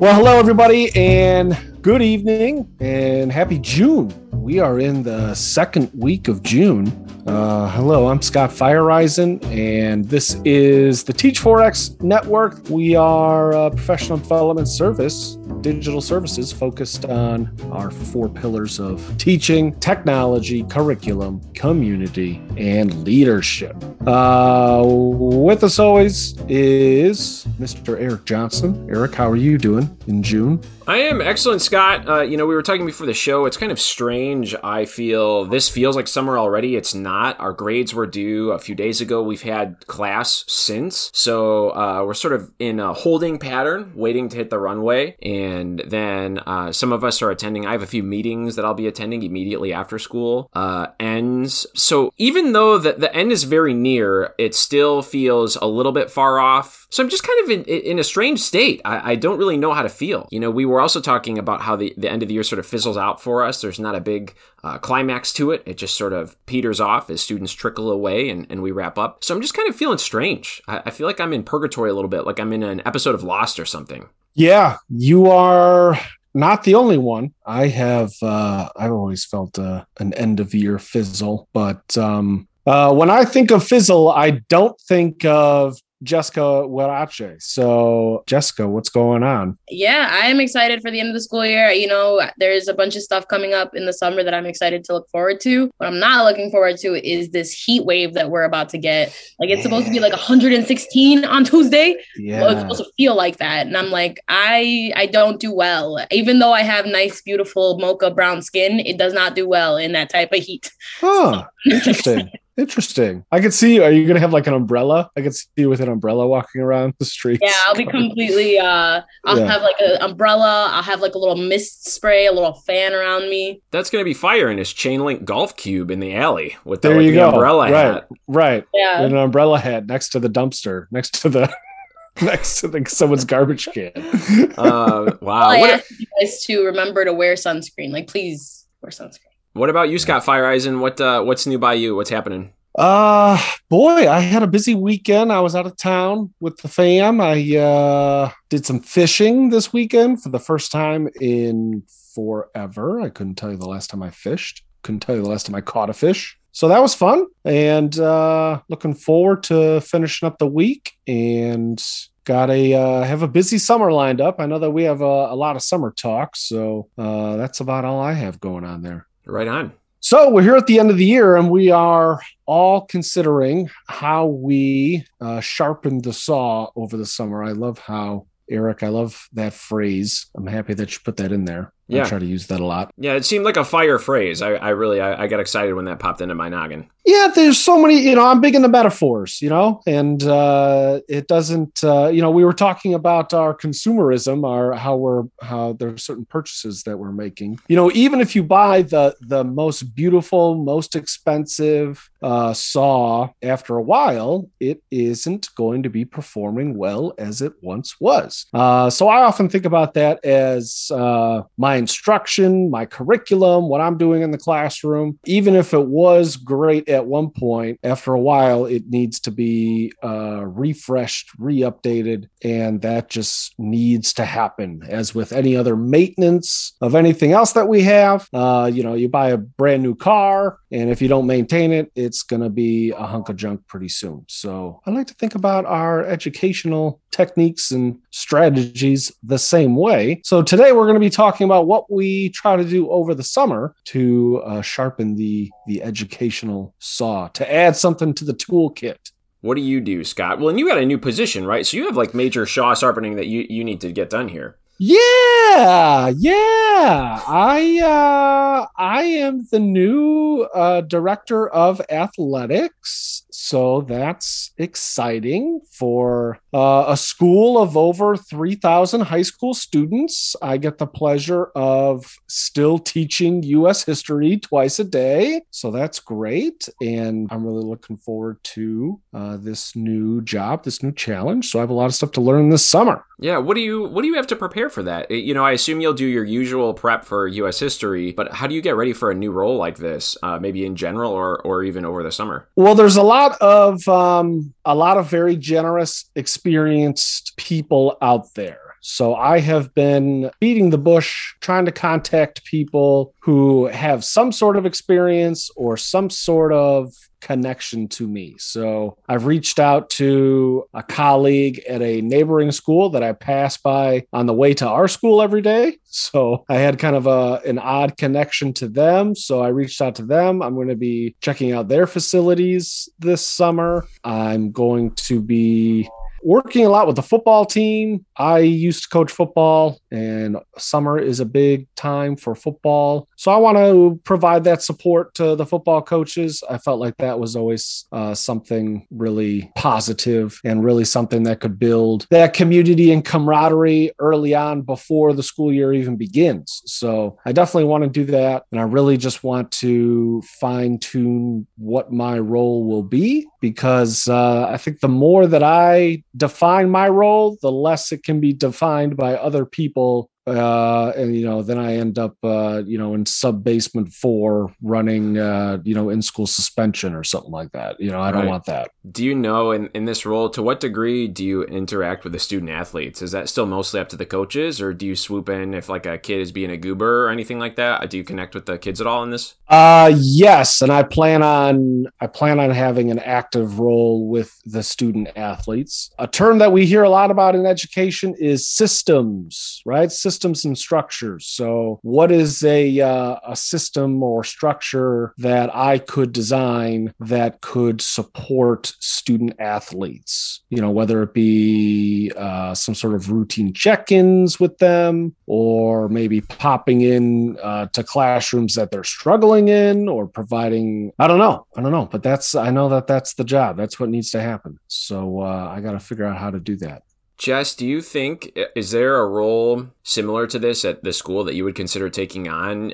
Well, 0.00 0.14
hello, 0.16 0.38
everybody, 0.40 0.90
and 0.96 1.56
good 1.82 2.02
evening, 2.02 2.68
and 2.80 3.30
happy 3.30 3.60
June. 3.60 4.12
We 4.32 4.58
are 4.58 4.80
in 4.80 5.04
the 5.04 5.34
second 5.34 5.92
week 5.94 6.26
of 6.26 6.42
June. 6.42 7.03
Uh, 7.26 7.70
hello, 7.70 8.08
I'm 8.08 8.20
Scott 8.20 8.50
Feyereisen, 8.50 9.42
and 9.46 10.04
this 10.04 10.34
is 10.44 11.04
the 11.04 11.12
Teach 11.14 11.40
4X 11.40 12.02
Network. 12.02 12.68
We 12.68 12.96
are 12.96 13.52
a 13.52 13.70
professional 13.70 14.18
development 14.18 14.68
service, 14.68 15.36
digital 15.62 16.02
services 16.02 16.52
focused 16.52 17.06
on 17.06 17.50
our 17.72 17.90
four 17.90 18.28
pillars 18.28 18.78
of 18.78 19.16
teaching, 19.16 19.72
technology, 19.80 20.64
curriculum, 20.64 21.40
community, 21.54 22.42
and 22.58 23.04
leadership. 23.04 23.74
Uh, 24.06 24.82
with 24.84 25.64
us 25.64 25.78
always 25.78 26.38
is 26.48 27.46
Mr. 27.58 27.98
Erik 27.98 28.26
Johnson. 28.26 28.86
Erik, 28.90 29.14
how 29.14 29.30
are 29.30 29.36
you 29.36 29.56
doing 29.56 29.96
in 30.08 30.22
June? 30.22 30.60
I 30.86 30.98
am 30.98 31.22
excellent, 31.22 31.62
Scott. 31.62 32.06
Uh, 32.06 32.20
you 32.20 32.36
know, 32.36 32.44
we 32.44 32.54
were 32.54 32.62
talking 32.62 32.84
before 32.84 33.06
the 33.06 33.14
show. 33.14 33.46
It's 33.46 33.56
kind 33.56 33.72
of 33.72 33.80
strange. 33.80 34.54
I 34.62 34.84
feel 34.84 35.46
this 35.46 35.66
feels 35.66 35.96
like 35.96 36.06
summer 36.06 36.36
already. 36.36 36.76
It's 36.76 36.94
not. 36.94 37.40
Our 37.40 37.54
grades 37.54 37.94
were 37.94 38.06
due 38.06 38.52
a 38.52 38.58
few 38.58 38.74
days 38.74 39.00
ago. 39.00 39.22
We've 39.22 39.40
had 39.40 39.86
class 39.86 40.44
since. 40.46 41.10
So 41.14 41.70
uh, 41.70 42.04
we're 42.04 42.12
sort 42.12 42.34
of 42.34 42.52
in 42.58 42.80
a 42.80 42.92
holding 42.92 43.38
pattern, 43.38 43.92
waiting 43.94 44.28
to 44.28 44.36
hit 44.36 44.50
the 44.50 44.58
runway. 44.58 45.16
And 45.22 45.82
then 45.86 46.40
uh, 46.40 46.70
some 46.72 46.92
of 46.92 47.02
us 47.02 47.22
are 47.22 47.30
attending. 47.30 47.64
I 47.64 47.72
have 47.72 47.82
a 47.82 47.86
few 47.86 48.02
meetings 48.02 48.56
that 48.56 48.66
I'll 48.66 48.74
be 48.74 48.86
attending 48.86 49.22
immediately 49.22 49.72
after 49.72 49.98
school 49.98 50.50
uh, 50.52 50.88
ends. 51.00 51.66
So 51.74 52.12
even 52.18 52.52
though 52.52 52.76
the, 52.76 52.92
the 52.92 53.14
end 53.16 53.32
is 53.32 53.44
very 53.44 53.72
near, 53.72 54.34
it 54.36 54.54
still 54.54 55.00
feels 55.00 55.56
a 55.56 55.66
little 55.66 55.92
bit 55.92 56.10
far 56.10 56.38
off. 56.38 56.86
So 56.90 57.02
I'm 57.02 57.08
just 57.08 57.24
kind 57.24 57.44
of 57.44 57.50
in, 57.50 57.64
in 57.64 57.98
a 57.98 58.04
strange 58.04 58.40
state. 58.40 58.82
I, 58.84 59.12
I 59.12 59.14
don't 59.14 59.38
really 59.38 59.56
know 59.56 59.72
how 59.72 59.82
to 59.82 59.88
feel. 59.88 60.28
You 60.30 60.40
know, 60.40 60.50
we 60.50 60.66
were 60.66 60.73
also 60.80 61.00
talking 61.00 61.38
about 61.38 61.62
how 61.62 61.76
the, 61.76 61.94
the 61.96 62.10
end 62.10 62.22
of 62.22 62.28
the 62.28 62.34
year 62.34 62.42
sort 62.42 62.58
of 62.58 62.66
fizzles 62.66 62.96
out 62.96 63.20
for 63.20 63.42
us. 63.42 63.60
There's 63.60 63.78
not 63.78 63.94
a 63.94 64.00
big 64.00 64.34
uh, 64.62 64.78
climax 64.78 65.32
to 65.34 65.50
it. 65.50 65.62
It 65.66 65.76
just 65.76 65.96
sort 65.96 66.12
of 66.12 66.36
peters 66.46 66.80
off 66.80 67.10
as 67.10 67.20
students 67.20 67.52
trickle 67.52 67.90
away 67.90 68.30
and, 68.30 68.46
and 68.50 68.62
we 68.62 68.70
wrap 68.70 68.98
up. 68.98 69.22
So 69.24 69.34
I'm 69.34 69.40
just 69.40 69.54
kind 69.54 69.68
of 69.68 69.76
feeling 69.76 69.98
strange. 69.98 70.62
I, 70.68 70.82
I 70.86 70.90
feel 70.90 71.06
like 71.06 71.20
I'm 71.20 71.32
in 71.32 71.42
purgatory 71.42 71.90
a 71.90 71.94
little 71.94 72.08
bit, 72.08 72.26
like 72.26 72.40
I'm 72.40 72.52
in 72.52 72.62
an 72.62 72.82
episode 72.86 73.14
of 73.14 73.22
Lost 73.22 73.58
or 73.58 73.66
something. 73.66 74.08
Yeah, 74.34 74.78
you 74.88 75.30
are 75.30 75.98
not 76.34 76.64
the 76.64 76.74
only 76.74 76.98
one. 76.98 77.32
I 77.46 77.68
have 77.68 78.12
uh 78.22 78.68
I've 78.76 78.92
always 78.92 79.24
felt 79.24 79.58
uh, 79.58 79.84
an 80.00 80.12
end 80.14 80.40
of 80.40 80.54
year 80.54 80.78
fizzle, 80.78 81.48
but 81.52 81.96
um 81.96 82.48
uh 82.66 82.92
when 82.92 83.10
I 83.10 83.24
think 83.24 83.50
of 83.50 83.64
fizzle, 83.64 84.10
I 84.10 84.42
don't 84.48 84.78
think 84.88 85.24
of 85.24 85.78
Jessica 86.02 86.40
Huirache. 86.40 87.40
So, 87.40 88.24
Jessica, 88.26 88.68
what's 88.68 88.88
going 88.90 89.22
on? 89.22 89.56
Yeah, 89.70 90.08
I 90.10 90.26
am 90.26 90.40
excited 90.40 90.82
for 90.82 90.90
the 90.90 91.00
end 91.00 91.08
of 91.08 91.14
the 91.14 91.20
school 91.20 91.46
year. 91.46 91.70
You 91.70 91.86
know, 91.86 92.20
there's 92.36 92.68
a 92.68 92.74
bunch 92.74 92.94
of 92.96 93.02
stuff 93.02 93.26
coming 93.28 93.54
up 93.54 93.74
in 93.74 93.86
the 93.86 93.92
summer 93.92 94.22
that 94.22 94.34
I'm 94.34 94.44
excited 94.44 94.84
to 94.84 94.92
look 94.92 95.08
forward 95.10 95.40
to. 95.42 95.70
What 95.78 95.86
I'm 95.86 95.98
not 95.98 96.24
looking 96.24 96.50
forward 96.50 96.76
to 96.78 96.94
is 96.94 97.30
this 97.30 97.52
heat 97.52 97.86
wave 97.86 98.12
that 98.14 98.30
we're 98.30 98.42
about 98.44 98.68
to 98.70 98.78
get. 98.78 99.08
Like, 99.38 99.48
it's 99.50 99.62
supposed 99.62 99.86
to 99.86 99.92
be 99.92 100.00
like 100.00 100.12
116 100.12 101.24
on 101.24 101.44
Tuesday. 101.44 101.92
Well, 101.92 101.96
it's 101.96 102.16
Yeah. 102.18 102.58
supposed 102.60 102.84
to 102.84 102.90
feel 102.96 103.14
like 103.14 103.38
that, 103.38 103.66
and 103.66 103.76
I'm 103.76 103.90
like, 103.90 104.18
I 104.28 104.92
I 104.96 105.06
don't 105.06 105.40
do 105.40 105.52
well. 105.54 106.04
Even 106.10 106.38
though 106.38 106.52
I 106.52 106.62
have 106.62 106.86
nice, 106.86 107.22
beautiful 107.22 107.78
mocha 107.78 108.10
brown 108.10 108.42
skin, 108.42 108.80
it 108.80 108.98
does 108.98 109.12
not 109.14 109.34
do 109.34 109.48
well 109.48 109.76
in 109.76 109.92
that 109.92 110.10
type 110.10 110.32
of 110.32 110.40
heat. 110.40 110.70
Huh. 111.00 111.44
Interesting. 111.70 112.30
Interesting. 112.56 113.24
I 113.32 113.40
could 113.40 113.52
see 113.52 113.74
you. 113.74 113.82
Are 113.82 113.90
you 113.90 114.06
gonna 114.06 114.20
have 114.20 114.32
like 114.32 114.46
an 114.46 114.54
umbrella? 114.54 115.10
I 115.16 115.22
could 115.22 115.34
see 115.34 115.48
you 115.56 115.68
with 115.68 115.80
an 115.80 115.88
umbrella 115.88 116.24
walking 116.26 116.60
around 116.60 116.94
the 116.98 117.04
streets. 117.04 117.40
Yeah, 117.42 117.50
I'll 117.66 117.74
be 117.74 117.84
completely. 117.90 118.58
Uh, 118.60 119.00
I'll 119.24 119.38
Yeah. 119.38 119.46
have 119.50 119.62
like 119.62 119.74
an 119.80 120.00
umbrella. 120.02 120.68
I'll 120.70 120.82
have 120.82 121.00
like 121.00 121.14
a 121.14 121.18
little 121.18 121.36
mist 121.36 121.88
spray, 121.88 122.26
a 122.26 122.32
little 122.32 122.54
fan 122.54 122.92
around 122.94 123.28
me. 123.28 123.60
That's 123.72 123.90
going 123.90 124.00
to 124.02 124.04
be 124.04 124.14
fire 124.14 124.48
in 124.50 124.58
his 124.58 124.72
chain 124.72 125.04
link 125.04 125.24
golf 125.24 125.56
cube 125.56 125.90
in 125.90 125.98
the 125.98 126.14
alley 126.14 126.56
with 126.64 126.82
the, 126.82 126.88
There 126.90 126.98
like, 126.98 127.06
you 127.06 127.10
the 127.12 127.16
go. 127.18 127.30
umbrella 127.30 127.62
right. 127.72 127.72
hat. 127.94 128.08
Right. 128.28 128.64
Yeah. 128.72 129.02
an 129.02 129.16
umbrella 129.16 129.58
hat 129.58 129.86
next 129.86 130.10
to 130.10 130.20
the 130.20 130.28
dumpster, 130.28 130.86
next 130.92 131.20
to 131.22 131.28
the 131.28 131.52
next 132.22 132.60
to 132.60 132.68
the 132.68 132.84
someone's 132.86 133.24
garbage 133.24 133.66
can. 133.72 133.90
Uh, 133.96 135.10
wow. 135.20 135.20
Well, 135.20 135.32
I 135.50 135.58
What, 135.60 135.70
ask 135.70 135.90
you 135.98 136.06
guys 136.20 136.44
to 136.44 136.64
remember 136.66 137.04
to 137.04 137.12
wear 137.12 137.34
sunscreen. 137.34 137.90
Like, 137.90 138.06
please 138.06 138.64
wear 138.80 138.90
sunscreen. 138.92 139.18
What 139.54 139.70
about 139.70 139.88
you, 139.88 140.00
Scott 140.00 140.24
Feyereisen? 140.24 140.80
What 140.80 141.00
uh, 141.00 141.22
what's 141.22 141.46
new 141.46 141.60
by 141.60 141.74
you? 141.74 141.94
What's 141.94 142.10
happening? 142.10 142.52
Uh 142.74 143.40
boy, 143.68 144.10
I 144.10 144.18
had 144.18 144.42
a 144.42 144.48
busy 144.48 144.74
weekend. 144.74 145.32
I 145.32 145.38
was 145.38 145.54
out 145.54 145.64
of 145.64 145.76
town 145.76 146.34
with 146.40 146.56
the 146.56 146.66
fam. 146.66 147.20
I 147.20 147.56
uh 147.56 148.32
did 148.48 148.66
some 148.66 148.80
fishing 148.80 149.50
this 149.50 149.72
weekend 149.72 150.24
for 150.24 150.30
the 150.30 150.40
first 150.40 150.72
time 150.72 151.08
in 151.20 151.84
forever. 152.16 153.00
I 153.00 153.10
couldn't 153.10 153.36
tell 153.36 153.52
you 153.52 153.56
the 153.56 153.68
last 153.68 153.90
time 153.90 154.02
I 154.02 154.10
fished. 154.10 154.64
Couldn't 154.82 155.00
tell 155.00 155.14
you 155.14 155.22
the 155.22 155.28
last 155.28 155.46
time 155.46 155.54
I 155.54 155.60
caught 155.60 155.88
a 155.88 155.92
fish. 155.92 156.36
So 156.50 156.66
that 156.66 156.82
was 156.82 156.96
fun 156.96 157.24
and 157.44 157.96
uh 157.96 158.60
looking 158.68 158.94
forward 158.94 159.44
to 159.44 159.80
finishing 159.82 160.26
up 160.26 160.38
the 160.38 160.48
week 160.48 160.94
and 161.06 161.80
got 162.24 162.50
a 162.50 162.74
uh, 162.74 163.04
have 163.04 163.22
a 163.22 163.28
busy 163.28 163.58
summer 163.58 163.92
lined 163.92 164.20
up. 164.20 164.40
I 164.40 164.46
know 164.46 164.58
that 164.58 164.72
we 164.72 164.82
have 164.82 165.00
a, 165.00 165.04
a 165.04 165.36
lot 165.36 165.54
of 165.54 165.62
summer 165.62 165.92
talk, 165.92 166.34
so 166.34 166.88
uh 166.98 167.36
that's 167.36 167.60
about 167.60 167.84
all 167.84 168.00
I 168.00 168.14
have 168.14 168.40
going 168.40 168.64
on 168.64 168.82
there. 168.82 169.06
Right 169.26 169.48
on. 169.48 169.72
So 170.00 170.28
we're 170.28 170.42
here 170.42 170.56
at 170.56 170.66
the 170.66 170.78
end 170.78 170.90
of 170.90 170.98
the 170.98 171.04
year, 171.06 171.34
and 171.34 171.50
we 171.50 171.70
are 171.70 172.20
all 172.44 172.82
considering 172.82 173.70
how 173.88 174.26
we 174.26 175.06
uh, 175.20 175.40
sharpened 175.40 176.04
the 176.04 176.12
saw 176.12 176.70
over 176.76 176.98
the 176.98 177.06
summer. 177.06 177.42
I 177.42 177.52
love 177.52 177.78
how 177.78 178.26
Erik. 178.50 178.82
I 178.82 178.88
love 178.88 179.28
that 179.32 179.54
phrase. 179.54 180.26
I'm 180.36 180.46
happy 180.46 180.74
that 180.74 180.92
you 180.92 180.98
put 181.02 181.16
that 181.16 181.32
in 181.32 181.46
there. 181.46 181.72
Yeah. 181.86 182.04
I 182.04 182.08
try 182.08 182.18
to 182.18 182.26
use 182.26 182.46
that 182.46 182.60
a 182.60 182.64
lot. 182.64 182.92
Yeah, 182.96 183.12
it 183.12 183.24
seemed 183.24 183.44
like 183.44 183.56
a 183.56 183.64
fire 183.64 183.98
phrase. 183.98 184.40
I, 184.40 184.52
I 184.54 184.70
really, 184.70 185.00
I, 185.00 185.24
I 185.24 185.26
got 185.26 185.40
excited 185.40 185.74
when 185.74 185.84
that 185.84 185.98
popped 185.98 186.20
into 186.20 186.34
my 186.34 186.48
noggin. 186.48 186.88
Yeah, 187.06 187.28
there's 187.34 187.58
so 187.58 187.78
many. 187.78 188.00
You 188.00 188.14
know, 188.14 188.26
I'm 188.26 188.40
big 188.40 188.54
into 188.54 188.68
metaphors. 188.68 189.42
You 189.42 189.50
know, 189.50 189.82
and 189.86 190.22
uh, 190.22 191.00
it 191.06 191.28
doesn't. 191.28 191.84
Uh, 191.84 192.08
you 192.08 192.22
know, 192.22 192.30
we 192.30 192.44
were 192.44 192.54
talking 192.54 192.94
about 192.94 193.34
our 193.34 193.54
consumerism, 193.54 194.48
our 194.48 194.72
how 194.72 194.96
we're 194.96 195.24
how 195.42 195.74
there 195.74 195.90
are 195.90 195.98
certain 195.98 196.24
purchases 196.24 196.84
that 196.84 196.96
we're 196.96 197.12
making. 197.12 197.58
You 197.68 197.76
know, 197.76 197.90
even 197.92 198.22
if 198.22 198.34
you 198.34 198.42
buy 198.42 198.82
the 198.82 199.14
the 199.20 199.44
most 199.44 199.94
beautiful, 199.94 200.54
most 200.54 200.96
expensive 200.96 202.08
uh, 202.22 202.54
saw, 202.54 203.28
after 203.42 203.76
a 203.76 203.82
while, 203.82 204.48
it 204.58 204.82
isn't 204.90 205.54
going 205.56 205.82
to 205.82 205.90
be 205.90 206.06
performing 206.06 206.78
well 206.78 207.12
as 207.18 207.42
it 207.42 207.52
once 207.60 208.00
was. 208.00 208.46
Uh, 208.54 208.88
so 208.88 209.08
I 209.08 209.24
often 209.24 209.50
think 209.50 209.66
about 209.66 209.92
that 209.94 210.24
as 210.24 210.90
uh, 210.90 211.42
my 211.58 211.73
instruction, 211.76 212.70
my 212.70 212.86
curriculum, 212.86 213.68
what 213.68 213.80
I'm 213.80 213.98
doing 213.98 214.22
in 214.22 214.30
the 214.30 214.38
classroom. 214.38 215.18
Even 215.26 215.54
if 215.54 215.74
it 215.74 215.86
was 215.86 216.36
great 216.36 216.88
at 216.88 217.06
one 217.06 217.30
point, 217.30 217.78
after 217.82 218.12
a 218.12 218.20
while, 218.20 218.66
it 218.66 218.88
needs 218.88 219.20
to 219.20 219.30
be 219.30 219.92
uh, 220.02 220.44
refreshed, 220.44 221.30
re-updated, 221.38 222.28
and 222.42 222.82
that 222.82 223.10
just 223.10 223.54
needs 223.58 224.12
to 224.14 224.24
happen. 224.24 224.82
As 224.88 225.14
with 225.14 225.32
any 225.32 225.56
other 225.56 225.76
maintenance 225.76 226.74
of 226.80 226.94
anything 226.94 227.32
else 227.32 227.52
that 227.52 227.68
we 227.68 227.82
have, 227.82 228.28
uh, 228.32 228.70
you 228.72 228.82
know, 228.82 228.94
you 228.94 229.08
buy 229.08 229.30
a 229.30 229.36
brand 229.36 229.82
new 229.82 229.94
car, 229.94 230.58
and 230.70 230.90
if 230.90 231.00
you 231.00 231.08
don't 231.08 231.26
maintain 231.26 231.72
it, 231.72 231.90
it's 231.94 232.22
going 232.22 232.42
to 232.42 232.50
be 232.50 232.90
a 232.90 233.06
hunk 233.06 233.28
of 233.28 233.36
junk 233.36 233.66
pretty 233.66 233.88
soon. 233.88 234.24
So 234.28 234.80
I 234.86 234.90
like 234.90 235.06
to 235.08 235.14
think 235.14 235.34
about 235.34 235.64
our 235.66 236.04
educational 236.04 237.00
techniques 237.10 237.70
and 237.70 237.98
strategies 238.10 239.12
the 239.22 239.38
same 239.38 239.76
way. 239.76 240.20
So 240.24 240.42
today 240.42 240.72
we're 240.72 240.84
going 240.84 240.94
to 240.94 241.00
be 241.00 241.10
talking 241.10 241.44
about 241.44 241.63
what 241.64 241.90
we 241.90 242.30
try 242.30 242.56
to 242.56 242.64
do 242.64 242.90
over 242.90 243.14
the 243.14 243.22
summer 243.22 243.74
to 243.86 244.42
uh, 244.44 244.62
sharpen 244.62 245.16
the 245.16 245.50
the 245.66 245.82
educational 245.82 246.74
saw, 246.78 247.28
to 247.28 247.52
add 247.52 247.76
something 247.76 248.14
to 248.14 248.24
the 248.24 248.34
toolkit. 248.34 248.96
What 249.40 249.56
do 249.56 249.60
you 249.60 249.82
do, 249.82 250.04
Scott? 250.04 250.38
Well, 250.38 250.48
and 250.48 250.58
you 250.58 250.66
got 250.66 250.78
a 250.78 250.86
new 250.86 250.96
position, 250.96 251.46
right? 251.46 251.66
So 251.66 251.76
you 251.76 251.84
have 251.84 251.98
like 251.98 252.14
major 252.14 252.46
Shaw 252.46 252.74
sharpening 252.74 253.16
that 253.16 253.26
you, 253.26 253.44
you 253.48 253.62
need 253.62 253.82
to 253.82 253.92
get 253.92 254.08
done 254.08 254.28
here. 254.28 254.56
Yeah, 254.86 256.10
yeah. 256.10 257.22
I 257.26 257.80
uh 257.82 258.66
I 258.76 259.02
am 259.02 259.46
the 259.50 259.58
new 259.58 260.42
uh 260.52 260.82
director 260.82 261.48
of 261.48 261.80
athletics. 261.88 263.24
So 263.36 263.82
that's 263.82 264.52
exciting 264.58 265.60
for 265.70 266.38
uh, 266.54 266.86
a 266.88 266.96
school 266.96 267.60
of 267.60 267.76
over 267.76 268.16
3,000 268.16 269.02
high 269.02 269.22
school 269.22 269.52
students. 269.52 270.34
I 270.40 270.56
get 270.56 270.78
the 270.78 270.86
pleasure 270.86 271.46
of 271.54 272.16
still 272.26 272.78
teaching 272.78 273.42
U.S. 273.42 273.84
history 273.84 274.38
twice 274.38 274.78
a 274.78 274.84
day. 274.84 275.42
So 275.50 275.70
that's 275.70 276.00
great. 276.00 276.68
And 276.80 277.28
I'm 277.30 277.44
really 277.44 277.64
looking 277.64 277.98
forward 277.98 278.38
to 278.54 279.00
uh, 279.12 279.36
this 279.36 279.76
new 279.76 280.22
job, 280.22 280.64
this 280.64 280.82
new 280.82 280.92
challenge. 280.92 281.50
So 281.50 281.58
I 281.58 281.62
have 281.62 281.70
a 281.70 281.74
lot 281.74 281.86
of 281.86 281.94
stuff 281.94 282.12
to 282.12 282.20
learn 282.20 282.48
this 282.48 282.64
summer. 282.64 283.04
Yeah, 283.18 283.38
what 283.38 283.54
do 283.54 283.60
you 283.60 283.84
what 283.84 284.02
do 284.02 284.08
you 284.08 284.14
have 284.14 284.26
to 284.28 284.36
prepare 284.36 284.68
for 284.74 284.82
that? 284.82 285.10
You 285.10 285.32
know, 285.32 285.44
I 285.44 285.52
assume 285.52 285.80
you'll 285.80 285.94
do 285.94 286.06
your 286.06 286.24
usual 286.24 286.74
prep 286.74 287.04
for 287.04 287.26
U.S. 287.26 287.58
history, 287.58 288.12
but 288.12 288.32
how 288.32 288.46
do 288.46 288.54
you 288.54 288.60
get 288.60 288.76
ready 288.76 288.92
for 288.92 289.10
a 289.10 289.14
new 289.14 289.32
role 289.32 289.56
like 289.56 289.78
this? 289.78 290.16
Uh, 290.22 290.38
maybe 290.38 290.66
in 290.66 290.76
general, 290.76 291.12
or 291.12 291.40
or 291.42 291.62
even 291.62 291.84
over 291.84 292.02
the 292.02 292.12
summer. 292.12 292.48
Well, 292.56 292.74
there's 292.74 292.96
a 292.96 293.02
lot 293.02 293.40
of 293.40 293.86
um, 293.88 294.52
a 294.64 294.74
lot 294.74 294.96
of 294.96 295.08
very 295.08 295.36
generous, 295.36 296.10
experienced 296.14 297.36
people 297.36 297.96
out 298.02 298.34
there. 298.34 298.63
So 298.86 299.14
I 299.14 299.40
have 299.40 299.72
been 299.72 300.30
beating 300.40 300.68
the 300.68 300.76
bush 300.76 301.32
trying 301.40 301.64
to 301.64 301.72
contact 301.72 302.44
people 302.44 303.14
who 303.20 303.64
have 303.68 304.04
some 304.04 304.30
sort 304.30 304.58
of 304.58 304.66
experience 304.66 305.50
or 305.56 305.78
some 305.78 306.10
sort 306.10 306.52
of 306.52 306.92
connection 307.22 307.88
to 307.88 308.06
me. 308.06 308.34
So 308.38 308.98
I've 309.08 309.24
reached 309.24 309.58
out 309.58 309.88
to 309.90 310.66
a 310.74 310.82
colleague 310.82 311.60
at 311.66 311.80
a 311.80 312.02
neighboring 312.02 312.52
school 312.52 312.90
that 312.90 313.02
I 313.02 313.14
pass 313.14 313.56
by 313.56 314.04
on 314.12 314.26
the 314.26 314.34
way 314.34 314.52
to 314.52 314.68
our 314.68 314.86
school 314.86 315.22
every 315.22 315.40
day. 315.40 315.78
So 315.84 316.44
I 316.50 316.56
had 316.56 316.78
kind 316.78 316.94
of 316.94 317.06
a 317.06 317.40
an 317.46 317.58
odd 317.58 317.96
connection 317.96 318.52
to 318.54 318.68
them. 318.68 319.14
So 319.14 319.40
I 319.40 319.48
reached 319.48 319.80
out 319.80 319.94
to 319.94 320.02
them. 320.02 320.42
I'm 320.42 320.54
going 320.54 320.68
to 320.68 320.76
be 320.76 321.16
checking 321.22 321.52
out 321.52 321.68
their 321.68 321.86
facilities 321.86 322.86
this 322.98 323.26
summer. 323.26 323.86
I'm 324.04 324.52
going 324.52 324.90
to 325.06 325.22
be 325.22 325.88
working 326.24 326.64
a 326.64 326.70
lot 326.70 326.86
with 326.86 326.96
the 326.96 327.02
football 327.02 327.44
team. 327.44 328.04
I 328.16 328.38
used 328.40 328.84
to 328.84 328.88
coach 328.88 329.12
football, 329.12 329.78
and 329.92 330.38
summer 330.56 330.98
is 330.98 331.20
a 331.20 331.26
big 331.26 331.68
time 331.76 332.16
for 332.16 332.34
football. 332.34 333.08
So 333.24 333.30
I 333.30 333.38
want 333.38 333.56
to 333.56 333.98
provide 334.04 334.44
that 334.44 334.62
support 334.62 335.14
to 335.14 335.34
the 335.34 335.46
football 335.46 335.80
coaches. 335.80 336.44
I 336.50 336.58
felt 336.58 336.78
like 336.78 336.98
that 336.98 337.18
was 337.18 337.36
always 337.36 337.86
uh, 337.90 338.14
something 338.14 338.86
really 338.90 339.50
positive 339.56 340.38
and 340.44 340.62
really 340.62 340.84
something 340.84 341.22
that 341.22 341.40
could 341.40 341.58
build 341.58 342.06
that 342.10 342.34
community 342.34 342.92
and 342.92 343.02
camaraderie 343.02 343.92
early 343.98 344.34
on 344.34 344.60
before 344.60 345.14
the 345.14 345.22
school 345.22 345.50
year 345.50 345.72
even 345.72 345.96
begins. 345.96 346.60
So 346.66 347.18
I 347.24 347.32
definitely 347.32 347.64
want 347.64 347.84
to 347.84 347.88
do 347.88 348.04
that. 348.12 348.44
And 348.52 348.60
I 348.60 348.64
really 348.64 348.98
just 348.98 349.24
want 349.24 349.50
to 349.52 350.20
fine 350.38 350.78
tune 350.78 351.46
what 351.56 351.90
my 351.90 352.18
role 352.18 352.64
will 352.64 352.82
be 352.82 353.26
because 353.40 354.06
uh, 354.06 354.48
I 354.48 354.58
think 354.58 354.80
the 354.80 354.88
more 354.88 355.26
that 355.26 355.42
I 355.42 356.02
define 356.14 356.68
my 356.68 356.90
role, 356.90 357.38
the 357.40 357.50
less 357.50 357.90
it 357.90 358.02
can 358.02 358.20
be 358.20 358.34
defined 358.34 358.98
by 358.98 359.16
other 359.16 359.46
people 359.46 360.10
uh, 360.26 360.92
and 360.96 361.14
you 361.14 361.26
know, 361.26 361.42
then 361.42 361.58
I 361.58 361.76
end 361.76 361.98
up, 361.98 362.16
uh, 362.22 362.62
you 362.64 362.78
know, 362.78 362.94
in 362.94 363.04
sub 363.04 363.44
basement 363.44 363.92
four 363.92 364.54
running, 364.62 365.18
uh, 365.18 365.58
you 365.64 365.74
know, 365.74 365.90
in 365.90 366.00
school 366.00 366.26
suspension 366.26 366.94
or 366.94 367.04
something 367.04 367.30
like 367.30 367.52
that. 367.52 367.78
You 367.78 367.90
know, 367.90 368.00
I 368.00 368.10
don't 368.10 368.26
want 368.26 368.46
that. 368.46 368.70
Do 368.90 369.04
you 369.04 369.14
know 369.14 369.52
in, 369.52 369.68
in 369.74 369.84
this 369.84 370.06
role, 370.06 370.30
to 370.30 370.42
what 370.42 370.60
degree 370.60 371.08
do 371.08 371.24
you 371.24 371.42
interact 371.44 372.04
with 372.04 372.14
the 372.14 372.18
student 372.18 372.50
athletes? 372.50 373.02
Is 373.02 373.12
that 373.12 373.28
still 373.28 373.46
mostly 373.46 373.80
up 373.80 373.88
to 373.90 373.96
the 373.96 374.06
coaches 374.06 374.62
or 374.62 374.72
do 374.72 374.86
you 374.86 374.96
swoop 374.96 375.28
in 375.28 375.52
if 375.52 375.68
like 375.68 375.84
a 375.84 375.98
kid 375.98 376.20
is 376.20 376.32
being 376.32 376.50
a 376.50 376.56
goober 376.56 377.06
or 377.06 377.10
anything 377.10 377.38
like 377.38 377.56
that? 377.56 377.90
Do 377.90 377.98
you 377.98 378.04
connect 378.04 378.34
with 378.34 378.46
the 378.46 378.56
kids 378.56 378.80
at 378.80 378.86
all 378.86 379.02
in 379.02 379.10
this? 379.10 379.34
Uh, 379.48 379.92
yes. 379.94 380.62
And 380.62 380.72
I 380.72 380.84
plan 380.84 381.22
on, 381.22 381.86
I 382.00 382.06
plan 382.06 382.40
on 382.40 382.50
having 382.50 382.90
an 382.90 382.98
active 382.98 383.58
role 383.58 384.08
with 384.08 384.40
the 384.46 384.62
student 384.62 385.08
athletes. 385.16 385.90
A 385.98 386.06
term 386.06 386.38
that 386.38 386.52
we 386.52 386.64
hear 386.64 386.82
a 386.82 386.88
lot 386.88 387.10
about 387.10 387.34
in 387.34 387.44
education 387.44 388.14
is 388.18 388.48
systems, 388.48 389.62
right? 389.66 389.92
Systems 389.92 390.13
systems 390.14 390.44
and 390.44 390.56
structures. 390.56 391.26
So, 391.26 391.80
what 391.82 392.12
is 392.12 392.44
a 392.44 392.80
uh, 392.80 393.16
a 393.26 393.34
system 393.34 394.00
or 394.02 394.22
structure 394.22 395.12
that 395.18 395.54
I 395.54 395.78
could 395.78 396.12
design 396.12 396.94
that 397.00 397.40
could 397.40 397.80
support 397.80 398.72
student 398.78 399.34
athletes? 399.40 400.42
You 400.50 400.60
know, 400.60 400.70
whether 400.70 401.02
it 401.02 401.14
be 401.14 402.12
uh, 402.16 402.54
some 402.54 402.76
sort 402.76 402.94
of 402.94 403.10
routine 403.10 403.52
check-ins 403.52 404.38
with 404.38 404.58
them, 404.58 405.16
or 405.26 405.88
maybe 405.88 406.20
popping 406.20 406.82
in 406.82 407.36
uh, 407.42 407.66
to 407.72 407.82
classrooms 407.82 408.54
that 408.54 408.70
they're 408.70 408.84
struggling 408.84 409.48
in, 409.48 409.88
or 409.88 410.06
providing. 410.06 410.92
I 410.98 411.08
don't 411.08 411.18
know. 411.18 411.46
I 411.56 411.60
don't 411.60 411.72
know. 411.72 411.86
But 411.86 412.04
that's 412.04 412.36
I 412.36 412.50
know 412.50 412.68
that 412.68 412.86
that's 412.86 413.14
the 413.14 413.24
job. 413.24 413.56
That's 413.56 413.80
what 413.80 413.88
needs 413.88 414.10
to 414.12 414.20
happen. 414.20 414.58
So 414.68 415.20
uh, 415.20 415.52
I 415.54 415.60
got 415.60 415.72
to 415.72 415.80
figure 415.80 416.04
out 416.04 416.18
how 416.18 416.30
to 416.30 416.38
do 416.38 416.56
that. 416.58 416.84
Jess, 417.16 417.54
do 417.54 417.66
you 417.66 417.80
think 417.80 418.36
is 418.56 418.72
there 418.72 418.96
a 418.96 419.08
role 419.08 419.70
similar 419.84 420.26
to 420.26 420.38
this 420.38 420.64
at 420.64 420.82
the 420.82 420.92
school 420.92 421.24
that 421.24 421.34
you 421.34 421.44
would 421.44 421.54
consider 421.54 421.88
taking 421.88 422.26
on? 422.26 422.72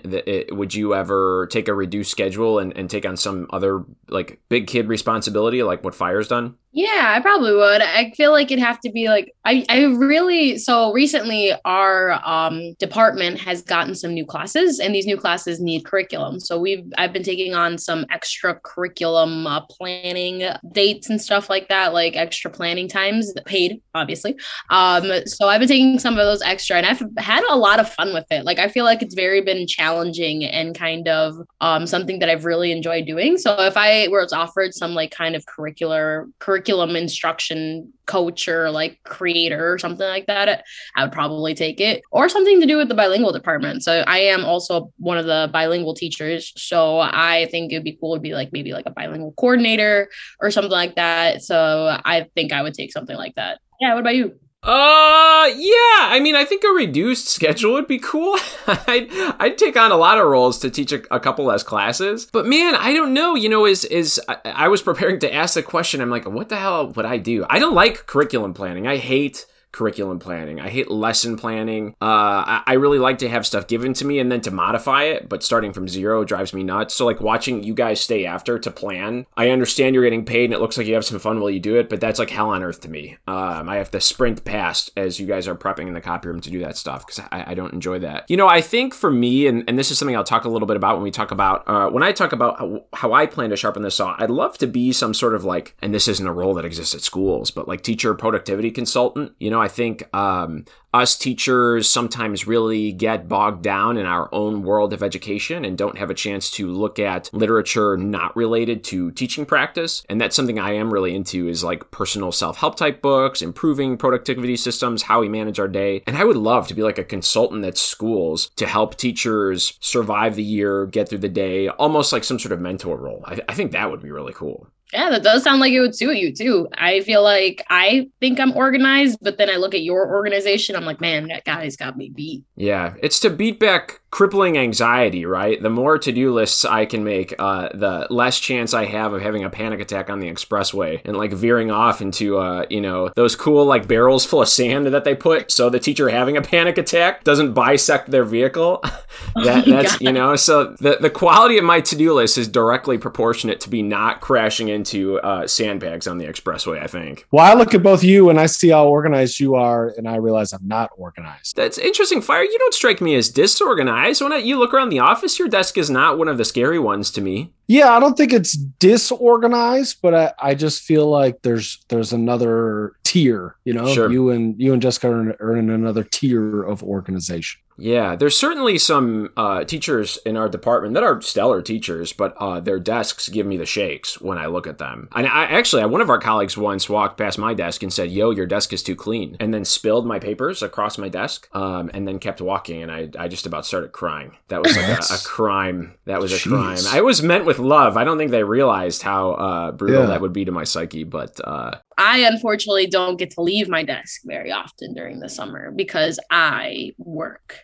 Would 0.52 0.74
you 0.74 0.94
ever 0.94 1.48
take 1.50 1.68
a 1.68 1.74
reduced 1.74 2.10
schedule 2.10 2.58
and, 2.58 2.74
and 2.76 2.88
take 2.88 3.04
on 3.04 3.16
some 3.16 3.48
other 3.50 3.84
like 4.08 4.40
big 4.48 4.68
kid 4.68 4.88
responsibility 4.88 5.62
like 5.62 5.84
what 5.84 5.94
Fire's 5.94 6.28
done? 6.28 6.56
Yeah, 6.72 7.14
I 7.16 7.20
probably 7.20 7.52
would. 7.52 7.82
I 7.82 8.12
feel 8.16 8.30
like 8.30 8.52
it'd 8.52 8.62
have 8.62 8.78
to 8.80 8.92
be 8.92 9.08
like 9.08 9.34
I, 9.44 9.64
I 9.68 9.82
really 9.86 10.56
so 10.56 10.92
recently 10.92 11.52
our 11.64 12.20
um 12.24 12.74
department 12.74 13.40
has 13.40 13.60
gotten 13.60 13.96
some 13.96 14.14
new 14.14 14.24
classes 14.24 14.78
and 14.78 14.94
these 14.94 15.06
new 15.06 15.16
classes 15.16 15.60
need 15.60 15.84
curriculum. 15.84 16.38
So 16.38 16.60
we've 16.60 16.84
I've 16.96 17.12
been 17.12 17.24
taking 17.24 17.54
on 17.54 17.76
some 17.76 18.06
extra 18.12 18.54
curriculum 18.62 19.48
uh, 19.48 19.62
planning 19.62 20.44
dates 20.70 21.10
and 21.10 21.20
stuff 21.20 21.50
like 21.50 21.66
that, 21.70 21.92
like 21.92 22.14
extra 22.14 22.52
planning 22.52 22.86
times, 22.86 23.32
paid 23.46 23.82
obviously. 23.96 24.38
Um 24.68 25.10
so 25.26 25.48
I've 25.48 25.58
been 25.58 25.68
taking 25.68 25.98
some 25.98 26.14
of 26.14 26.24
those 26.24 26.40
extra 26.42 26.76
and 26.76 26.86
I've 27.02 27.24
had 27.24 27.44
a 27.50 27.56
lot 27.56 27.80
of 27.80 27.92
fun 27.92 28.14
with 28.14 28.26
it. 28.30 28.44
Like 28.44 28.58
I 28.58 28.68
feel 28.68 28.84
like 28.84 29.02
it's 29.02 29.14
very 29.14 29.40
been 29.40 29.66
challenging 29.66 30.44
and 30.44 30.74
kind 30.74 31.08
of 31.08 31.34
um 31.60 31.86
something 31.86 32.20
that 32.20 32.28
I've 32.28 32.44
really 32.44 32.72
enjoyed 32.72 33.06
doing. 33.06 33.38
So 33.38 33.60
if 33.60 33.76
I 33.76 34.08
was 34.08 34.32
offered 34.32 34.74
some 34.74 34.94
like 34.94 35.10
kind 35.10 35.34
of 35.34 35.44
curricular 35.46 36.30
curriculum 36.38 36.60
curriculum 36.60 36.96
instruction 36.96 37.92
coach 38.06 38.48
or 38.48 38.70
like 38.70 38.98
creator 39.04 39.72
or 39.72 39.78
something 39.78 40.06
like 40.06 40.26
that, 40.26 40.64
I 40.96 41.02
would 41.02 41.12
probably 41.12 41.54
take 41.54 41.80
it. 41.80 42.02
Or 42.10 42.28
something 42.28 42.60
to 42.60 42.66
do 42.66 42.76
with 42.76 42.88
the 42.88 42.94
bilingual 42.94 43.32
department. 43.32 43.82
So 43.82 44.04
I 44.06 44.18
am 44.18 44.44
also 44.44 44.92
one 44.98 45.18
of 45.18 45.26
the 45.26 45.48
bilingual 45.52 45.94
teachers. 45.94 46.52
So 46.56 46.98
I 47.00 47.48
think 47.50 47.72
it'd 47.72 47.84
be 47.84 47.96
cool 48.00 48.14
to 48.14 48.20
be 48.20 48.34
like 48.34 48.52
maybe 48.52 48.72
like 48.72 48.86
a 48.86 48.90
bilingual 48.90 49.32
coordinator 49.32 50.08
or 50.40 50.50
something 50.50 50.70
like 50.70 50.96
that. 50.96 51.42
So 51.42 51.98
I 52.04 52.26
think 52.34 52.52
I 52.52 52.62
would 52.62 52.74
take 52.74 52.92
something 52.92 53.16
like 53.16 53.34
that. 53.36 53.60
Yeah, 53.80 53.94
what 53.94 54.00
about 54.00 54.16
you? 54.16 54.38
Uh, 54.62 55.48
yeah. 55.56 56.10
I 56.12 56.20
mean, 56.20 56.36
I 56.36 56.44
think 56.44 56.64
a 56.64 56.68
reduced 56.68 57.28
schedule 57.28 57.72
would 57.72 57.86
be 57.86 57.98
cool. 57.98 58.36
I'd, 58.66 59.08
I'd 59.38 59.56
take 59.56 59.76
on 59.76 59.90
a 59.90 59.96
lot 59.96 60.18
of 60.18 60.26
roles 60.26 60.58
to 60.58 60.70
teach 60.70 60.92
a, 60.92 61.02
a, 61.14 61.18
couple 61.18 61.46
less 61.46 61.62
classes. 61.62 62.26
But 62.30 62.46
man, 62.46 62.74
I 62.74 62.92
don't 62.92 63.14
know. 63.14 63.34
You 63.34 63.48
know, 63.48 63.64
is 63.64 63.86
is 63.86 64.20
I, 64.28 64.36
I 64.44 64.68
was 64.68 64.82
preparing 64.82 65.18
to 65.20 65.34
ask 65.34 65.54
the 65.54 65.62
question. 65.62 66.02
I'm 66.02 66.10
like, 66.10 66.28
what 66.28 66.50
the 66.50 66.56
hell 66.56 66.88
would 66.88 67.06
I 67.06 67.16
do? 67.16 67.46
I 67.48 67.58
don't 67.58 67.74
like 67.74 68.06
curriculum 68.06 68.52
planning. 68.52 68.86
I 68.86 68.98
hate 68.98 69.46
curriculum 69.72 70.18
planning. 70.18 70.60
I 70.60 70.68
hate 70.68 70.90
lesson 70.90 71.36
planning. 71.36 71.94
Uh, 72.00 72.42
I, 72.46 72.62
I, 72.66 72.72
really 72.74 72.98
like 72.98 73.18
to 73.18 73.28
have 73.28 73.46
stuff 73.46 73.66
given 73.66 73.92
to 73.94 74.04
me 74.04 74.18
and 74.18 74.30
then 74.30 74.40
to 74.42 74.50
modify 74.50 75.04
it, 75.04 75.28
but 75.28 75.42
starting 75.42 75.72
from 75.72 75.88
zero 75.88 76.24
drives 76.24 76.52
me 76.52 76.62
nuts. 76.62 76.94
So, 76.94 77.06
like 77.06 77.20
watching 77.20 77.62
you 77.62 77.74
guys 77.74 78.00
stay 78.00 78.24
after 78.26 78.58
to 78.58 78.70
plan, 78.70 79.26
I 79.36 79.50
understand 79.50 79.94
you're 79.94 80.04
getting 80.04 80.24
paid 80.24 80.46
and 80.46 80.54
it 80.54 80.60
looks 80.60 80.76
like 80.76 80.86
you 80.86 80.94
have 80.94 81.04
some 81.04 81.18
fun 81.18 81.40
while 81.40 81.50
you 81.50 81.60
do 81.60 81.76
it, 81.76 81.88
but 81.88 82.00
that's 82.00 82.18
like 82.18 82.30
hell 82.30 82.50
on 82.50 82.62
earth 82.62 82.80
to 82.80 82.88
me. 82.88 83.18
Um, 83.26 83.68
I 83.68 83.76
have 83.76 83.90
to 83.92 84.00
sprint 84.00 84.44
past 84.44 84.90
as 84.96 85.20
you 85.20 85.26
guys 85.26 85.46
are 85.46 85.54
prepping 85.54 85.86
in 85.86 85.94
the 85.94 86.00
copy 86.00 86.28
room 86.28 86.40
to 86.40 86.50
do 86.50 86.60
that 86.60 86.76
stuff 86.76 87.06
because 87.06 87.24
I, 87.30 87.52
I, 87.52 87.54
don't 87.54 87.72
enjoy 87.72 87.98
that. 88.00 88.24
You 88.28 88.36
know, 88.36 88.48
I 88.48 88.60
think 88.60 88.94
for 88.94 89.10
me, 89.10 89.46
and, 89.46 89.64
and 89.68 89.78
this 89.78 89.90
is 89.90 89.98
something 89.98 90.16
I'll 90.16 90.24
talk 90.24 90.44
a 90.44 90.48
little 90.48 90.66
bit 90.66 90.76
about 90.76 90.96
when 90.96 91.02
we 91.02 91.10
talk 91.10 91.30
about, 91.30 91.64
uh, 91.68 91.88
when 91.90 92.02
I 92.02 92.12
talk 92.12 92.32
about 92.32 92.58
how, 92.58 92.84
how 92.94 93.12
I 93.12 93.26
plan 93.26 93.50
to 93.50 93.56
sharpen 93.56 93.82
the 93.82 93.90
saw, 93.90 94.16
I'd 94.18 94.30
love 94.30 94.58
to 94.58 94.66
be 94.66 94.92
some 94.92 95.14
sort 95.14 95.34
of 95.34 95.44
like, 95.44 95.76
and 95.82 95.94
this 95.94 96.08
isn't 96.08 96.26
a 96.26 96.32
role 96.32 96.54
that 96.54 96.64
exists 96.64 96.94
at 96.94 97.02
schools, 97.02 97.50
but 97.50 97.68
like 97.68 97.82
teacher 97.82 98.14
productivity 98.14 98.70
consultant. 98.70 99.32
You 99.38 99.50
know, 99.50 99.59
I 99.60 99.68
think 99.68 100.12
um, 100.14 100.64
us 100.92 101.16
teachers 101.16 101.88
sometimes 101.88 102.46
really 102.46 102.92
get 102.92 103.28
bogged 103.28 103.62
down 103.62 103.96
in 103.96 104.06
our 104.06 104.28
own 104.34 104.62
world 104.62 104.92
of 104.92 105.02
education 105.02 105.64
and 105.64 105.78
don't 105.78 105.98
have 105.98 106.10
a 106.10 106.14
chance 106.14 106.50
to 106.52 106.68
look 106.68 106.98
at 106.98 107.30
literature 107.32 107.96
not 107.96 108.34
related 108.34 108.82
to 108.84 109.10
teaching 109.12 109.46
practice. 109.46 110.02
And 110.08 110.20
that's 110.20 110.34
something 110.34 110.58
I 110.58 110.72
am 110.72 110.92
really 110.92 111.14
into 111.14 111.48
is 111.48 111.62
like 111.62 111.90
personal 111.90 112.32
self-help 112.32 112.76
type 112.76 113.00
books, 113.02 113.42
improving 113.42 113.96
productivity 113.96 114.56
systems, 114.56 115.02
how 115.02 115.20
we 115.20 115.28
manage 115.28 115.60
our 115.60 115.68
day. 115.68 116.02
And 116.06 116.16
I 116.16 116.24
would 116.24 116.36
love 116.36 116.66
to 116.68 116.74
be 116.74 116.82
like 116.82 116.98
a 116.98 117.04
consultant 117.04 117.64
at 117.64 117.78
schools 117.78 118.50
to 118.56 118.66
help 118.66 118.96
teachers 118.96 119.78
survive 119.80 120.34
the 120.34 120.42
year, 120.42 120.86
get 120.86 121.08
through 121.08 121.18
the 121.18 121.28
day, 121.28 121.68
almost 121.68 122.12
like 122.12 122.24
some 122.24 122.38
sort 122.38 122.52
of 122.52 122.60
mentor 122.60 122.96
role. 122.96 123.22
I, 123.26 123.38
I 123.48 123.54
think 123.54 123.72
that 123.72 123.90
would 123.90 124.02
be 124.02 124.10
really 124.10 124.32
cool. 124.32 124.68
Yeah, 124.92 125.10
that 125.10 125.22
does 125.22 125.42
sound 125.42 125.60
like 125.60 125.72
it 125.72 125.80
would 125.80 125.94
suit 125.94 126.16
you 126.16 126.34
too. 126.34 126.68
I 126.74 127.00
feel 127.00 127.22
like 127.22 127.64
I 127.70 128.08
think 128.20 128.40
I'm 128.40 128.56
organized, 128.56 129.18
but 129.22 129.38
then 129.38 129.48
I 129.48 129.56
look 129.56 129.74
at 129.74 129.82
your 129.82 130.08
organization, 130.08 130.76
I'm 130.76 130.84
like, 130.84 131.00
man, 131.00 131.28
that 131.28 131.44
guy's 131.44 131.76
got 131.76 131.96
me 131.96 132.10
beat. 132.10 132.44
Yeah, 132.56 132.94
it's 133.02 133.20
to 133.20 133.30
beat 133.30 133.60
back 133.60 134.00
crippling 134.10 134.58
anxiety, 134.58 135.24
right? 135.24 135.62
The 135.62 135.70
more 135.70 135.96
to 135.98 136.10
do 136.10 136.32
lists 136.32 136.64
I 136.64 136.84
can 136.84 137.04
make, 137.04 137.32
uh, 137.38 137.68
the 137.72 138.08
less 138.10 138.40
chance 138.40 138.74
I 138.74 138.86
have 138.86 139.12
of 139.12 139.22
having 139.22 139.44
a 139.44 139.50
panic 139.50 139.80
attack 139.80 140.10
on 140.10 140.18
the 140.18 140.28
expressway 140.28 141.00
and 141.04 141.16
like 141.16 141.32
veering 141.32 141.70
off 141.70 142.00
into, 142.02 142.38
uh, 142.38 142.66
you 142.68 142.80
know, 142.80 143.10
those 143.14 143.36
cool 143.36 143.64
like 143.64 143.86
barrels 143.86 144.26
full 144.26 144.42
of 144.42 144.48
sand 144.48 144.88
that 144.88 145.04
they 145.04 145.14
put 145.14 145.52
so 145.52 145.70
the 145.70 145.78
teacher 145.78 146.08
having 146.08 146.36
a 146.36 146.42
panic 146.42 146.76
attack 146.76 147.22
doesn't 147.22 147.52
bisect 147.52 148.10
their 148.10 148.24
vehicle. 148.24 148.82
that, 149.34 149.66
oh 149.66 149.70
that's, 149.70 149.92
God. 149.92 150.00
you 150.00 150.12
know, 150.12 150.34
so 150.36 150.74
the, 150.80 150.98
the 151.00 151.10
quality 151.10 151.58
of 151.58 151.64
my 151.64 151.80
to 151.80 151.96
do 151.96 152.12
list 152.14 152.38
is 152.38 152.48
directly 152.48 152.98
proportionate 152.98 153.60
to 153.60 153.68
be 153.68 153.82
not 153.82 154.20
crashing 154.20 154.68
into 154.68 154.79
uh, 155.18 155.46
sandbags 155.46 156.06
on 156.06 156.18
the 156.18 156.26
expressway, 156.26 156.82
I 156.82 156.86
think. 156.86 157.26
Well, 157.30 157.44
I 157.44 157.54
look 157.54 157.74
at 157.74 157.82
both 157.82 158.02
you 158.02 158.30
and 158.30 158.38
I 158.38 158.46
see 158.46 158.68
how 158.68 158.86
organized 158.86 159.40
you 159.40 159.54
are, 159.54 159.92
and 159.96 160.08
I 160.08 160.16
realize 160.16 160.52
I'm 160.52 160.66
not 160.66 160.90
organized. 160.96 161.56
That's 161.56 161.78
interesting, 161.78 162.22
Fire. 162.22 162.42
You 162.42 162.58
don't 162.58 162.74
strike 162.74 163.00
me 163.00 163.14
as 163.14 163.28
disorganized. 163.28 164.22
When 164.22 164.44
you 164.44 164.58
look 164.58 164.74
around 164.74 164.90
the 164.90 164.98
office, 165.00 165.38
your 165.38 165.48
desk 165.48 165.76
is 165.78 165.90
not 165.90 166.18
one 166.18 166.28
of 166.28 166.38
the 166.38 166.44
scary 166.44 166.78
ones 166.78 167.10
to 167.12 167.20
me. 167.20 167.52
Yeah, 167.66 167.92
I 167.92 168.00
don't 168.00 168.16
think 168.16 168.32
it's 168.32 168.56
disorganized, 168.56 169.98
but 170.02 170.12
I, 170.12 170.32
I 170.40 170.54
just 170.56 170.82
feel 170.82 171.08
like 171.08 171.42
there's 171.42 171.78
there's 171.88 172.12
another 172.12 172.94
tier. 173.04 173.54
You 173.64 173.74
know, 173.74 173.86
sure. 173.94 174.10
you 174.10 174.30
and 174.30 174.60
you 174.60 174.72
and 174.72 174.82
Jessica 174.82 175.08
are 175.08 175.20
in, 175.20 175.36
are 175.38 175.56
in 175.56 175.70
another 175.70 176.02
tier 176.02 176.64
of 176.64 176.82
organization. 176.82 177.60
Yeah, 177.80 178.14
there's 178.14 178.38
certainly 178.38 178.76
some 178.78 179.30
uh, 179.36 179.64
teachers 179.64 180.18
in 180.26 180.36
our 180.36 180.48
department 180.48 180.94
that 180.94 181.02
are 181.02 181.20
stellar 181.22 181.62
teachers, 181.62 182.12
but 182.12 182.36
uh, 182.36 182.60
their 182.60 182.78
desks 182.78 183.28
give 183.28 183.46
me 183.46 183.56
the 183.56 183.66
shakes 183.66 184.20
when 184.20 184.36
I 184.36 184.46
look 184.46 184.66
at 184.66 184.78
them. 184.78 185.08
And 185.14 185.26
I 185.26 185.44
actually, 185.44 185.84
one 185.86 186.02
of 186.02 186.10
our 186.10 186.18
colleagues 186.18 186.58
once 186.58 186.90
walked 186.90 187.16
past 187.16 187.38
my 187.38 187.54
desk 187.54 187.82
and 187.82 187.92
said, 187.92 188.10
"Yo, 188.10 188.30
your 188.30 188.46
desk 188.46 188.72
is 188.72 188.82
too 188.82 188.94
clean," 188.94 189.36
and 189.40 189.54
then 189.54 189.64
spilled 189.64 190.06
my 190.06 190.18
papers 190.18 190.62
across 190.62 190.98
my 190.98 191.08
desk, 191.08 191.48
um, 191.54 191.90
and 191.94 192.06
then 192.06 192.18
kept 192.18 192.42
walking. 192.42 192.82
And 192.82 192.92
I, 192.92 193.08
I 193.18 193.28
just 193.28 193.46
about 193.46 193.64
started 193.64 193.92
crying. 193.92 194.36
That 194.48 194.62
was 194.62 194.76
like 194.76 194.86
a, 194.86 195.14
a, 195.14 195.18
crime. 195.24 195.94
That 196.04 196.20
was 196.20 196.32
a 196.32 196.36
Jeez. 196.36 196.50
crime. 196.50 196.94
I 196.94 197.00
was 197.00 197.22
meant 197.22 197.46
with 197.46 197.58
love. 197.58 197.96
I 197.96 198.04
don't 198.04 198.18
think 198.18 198.30
they 198.30 198.44
realized 198.44 199.02
how 199.02 199.32
uh, 199.32 199.72
brutal 199.72 200.02
yeah. 200.02 200.06
that 200.06 200.20
would 200.20 200.34
be 200.34 200.44
to 200.44 200.52
my 200.52 200.64
psyche, 200.64 201.04
but 201.04 201.40
uh, 201.42 201.78
I 201.96 202.18
unfortunately 202.20 202.86
don't 202.86 203.18
get 203.18 203.30
to 203.32 203.42
leave 203.42 203.68
my 203.68 203.82
desk 203.82 204.22
very 204.24 204.52
often 204.52 204.92
during 204.94 205.20
the 205.20 205.28
summer 205.28 205.70
because 205.70 206.18
I 206.30 206.92
work 206.98 207.56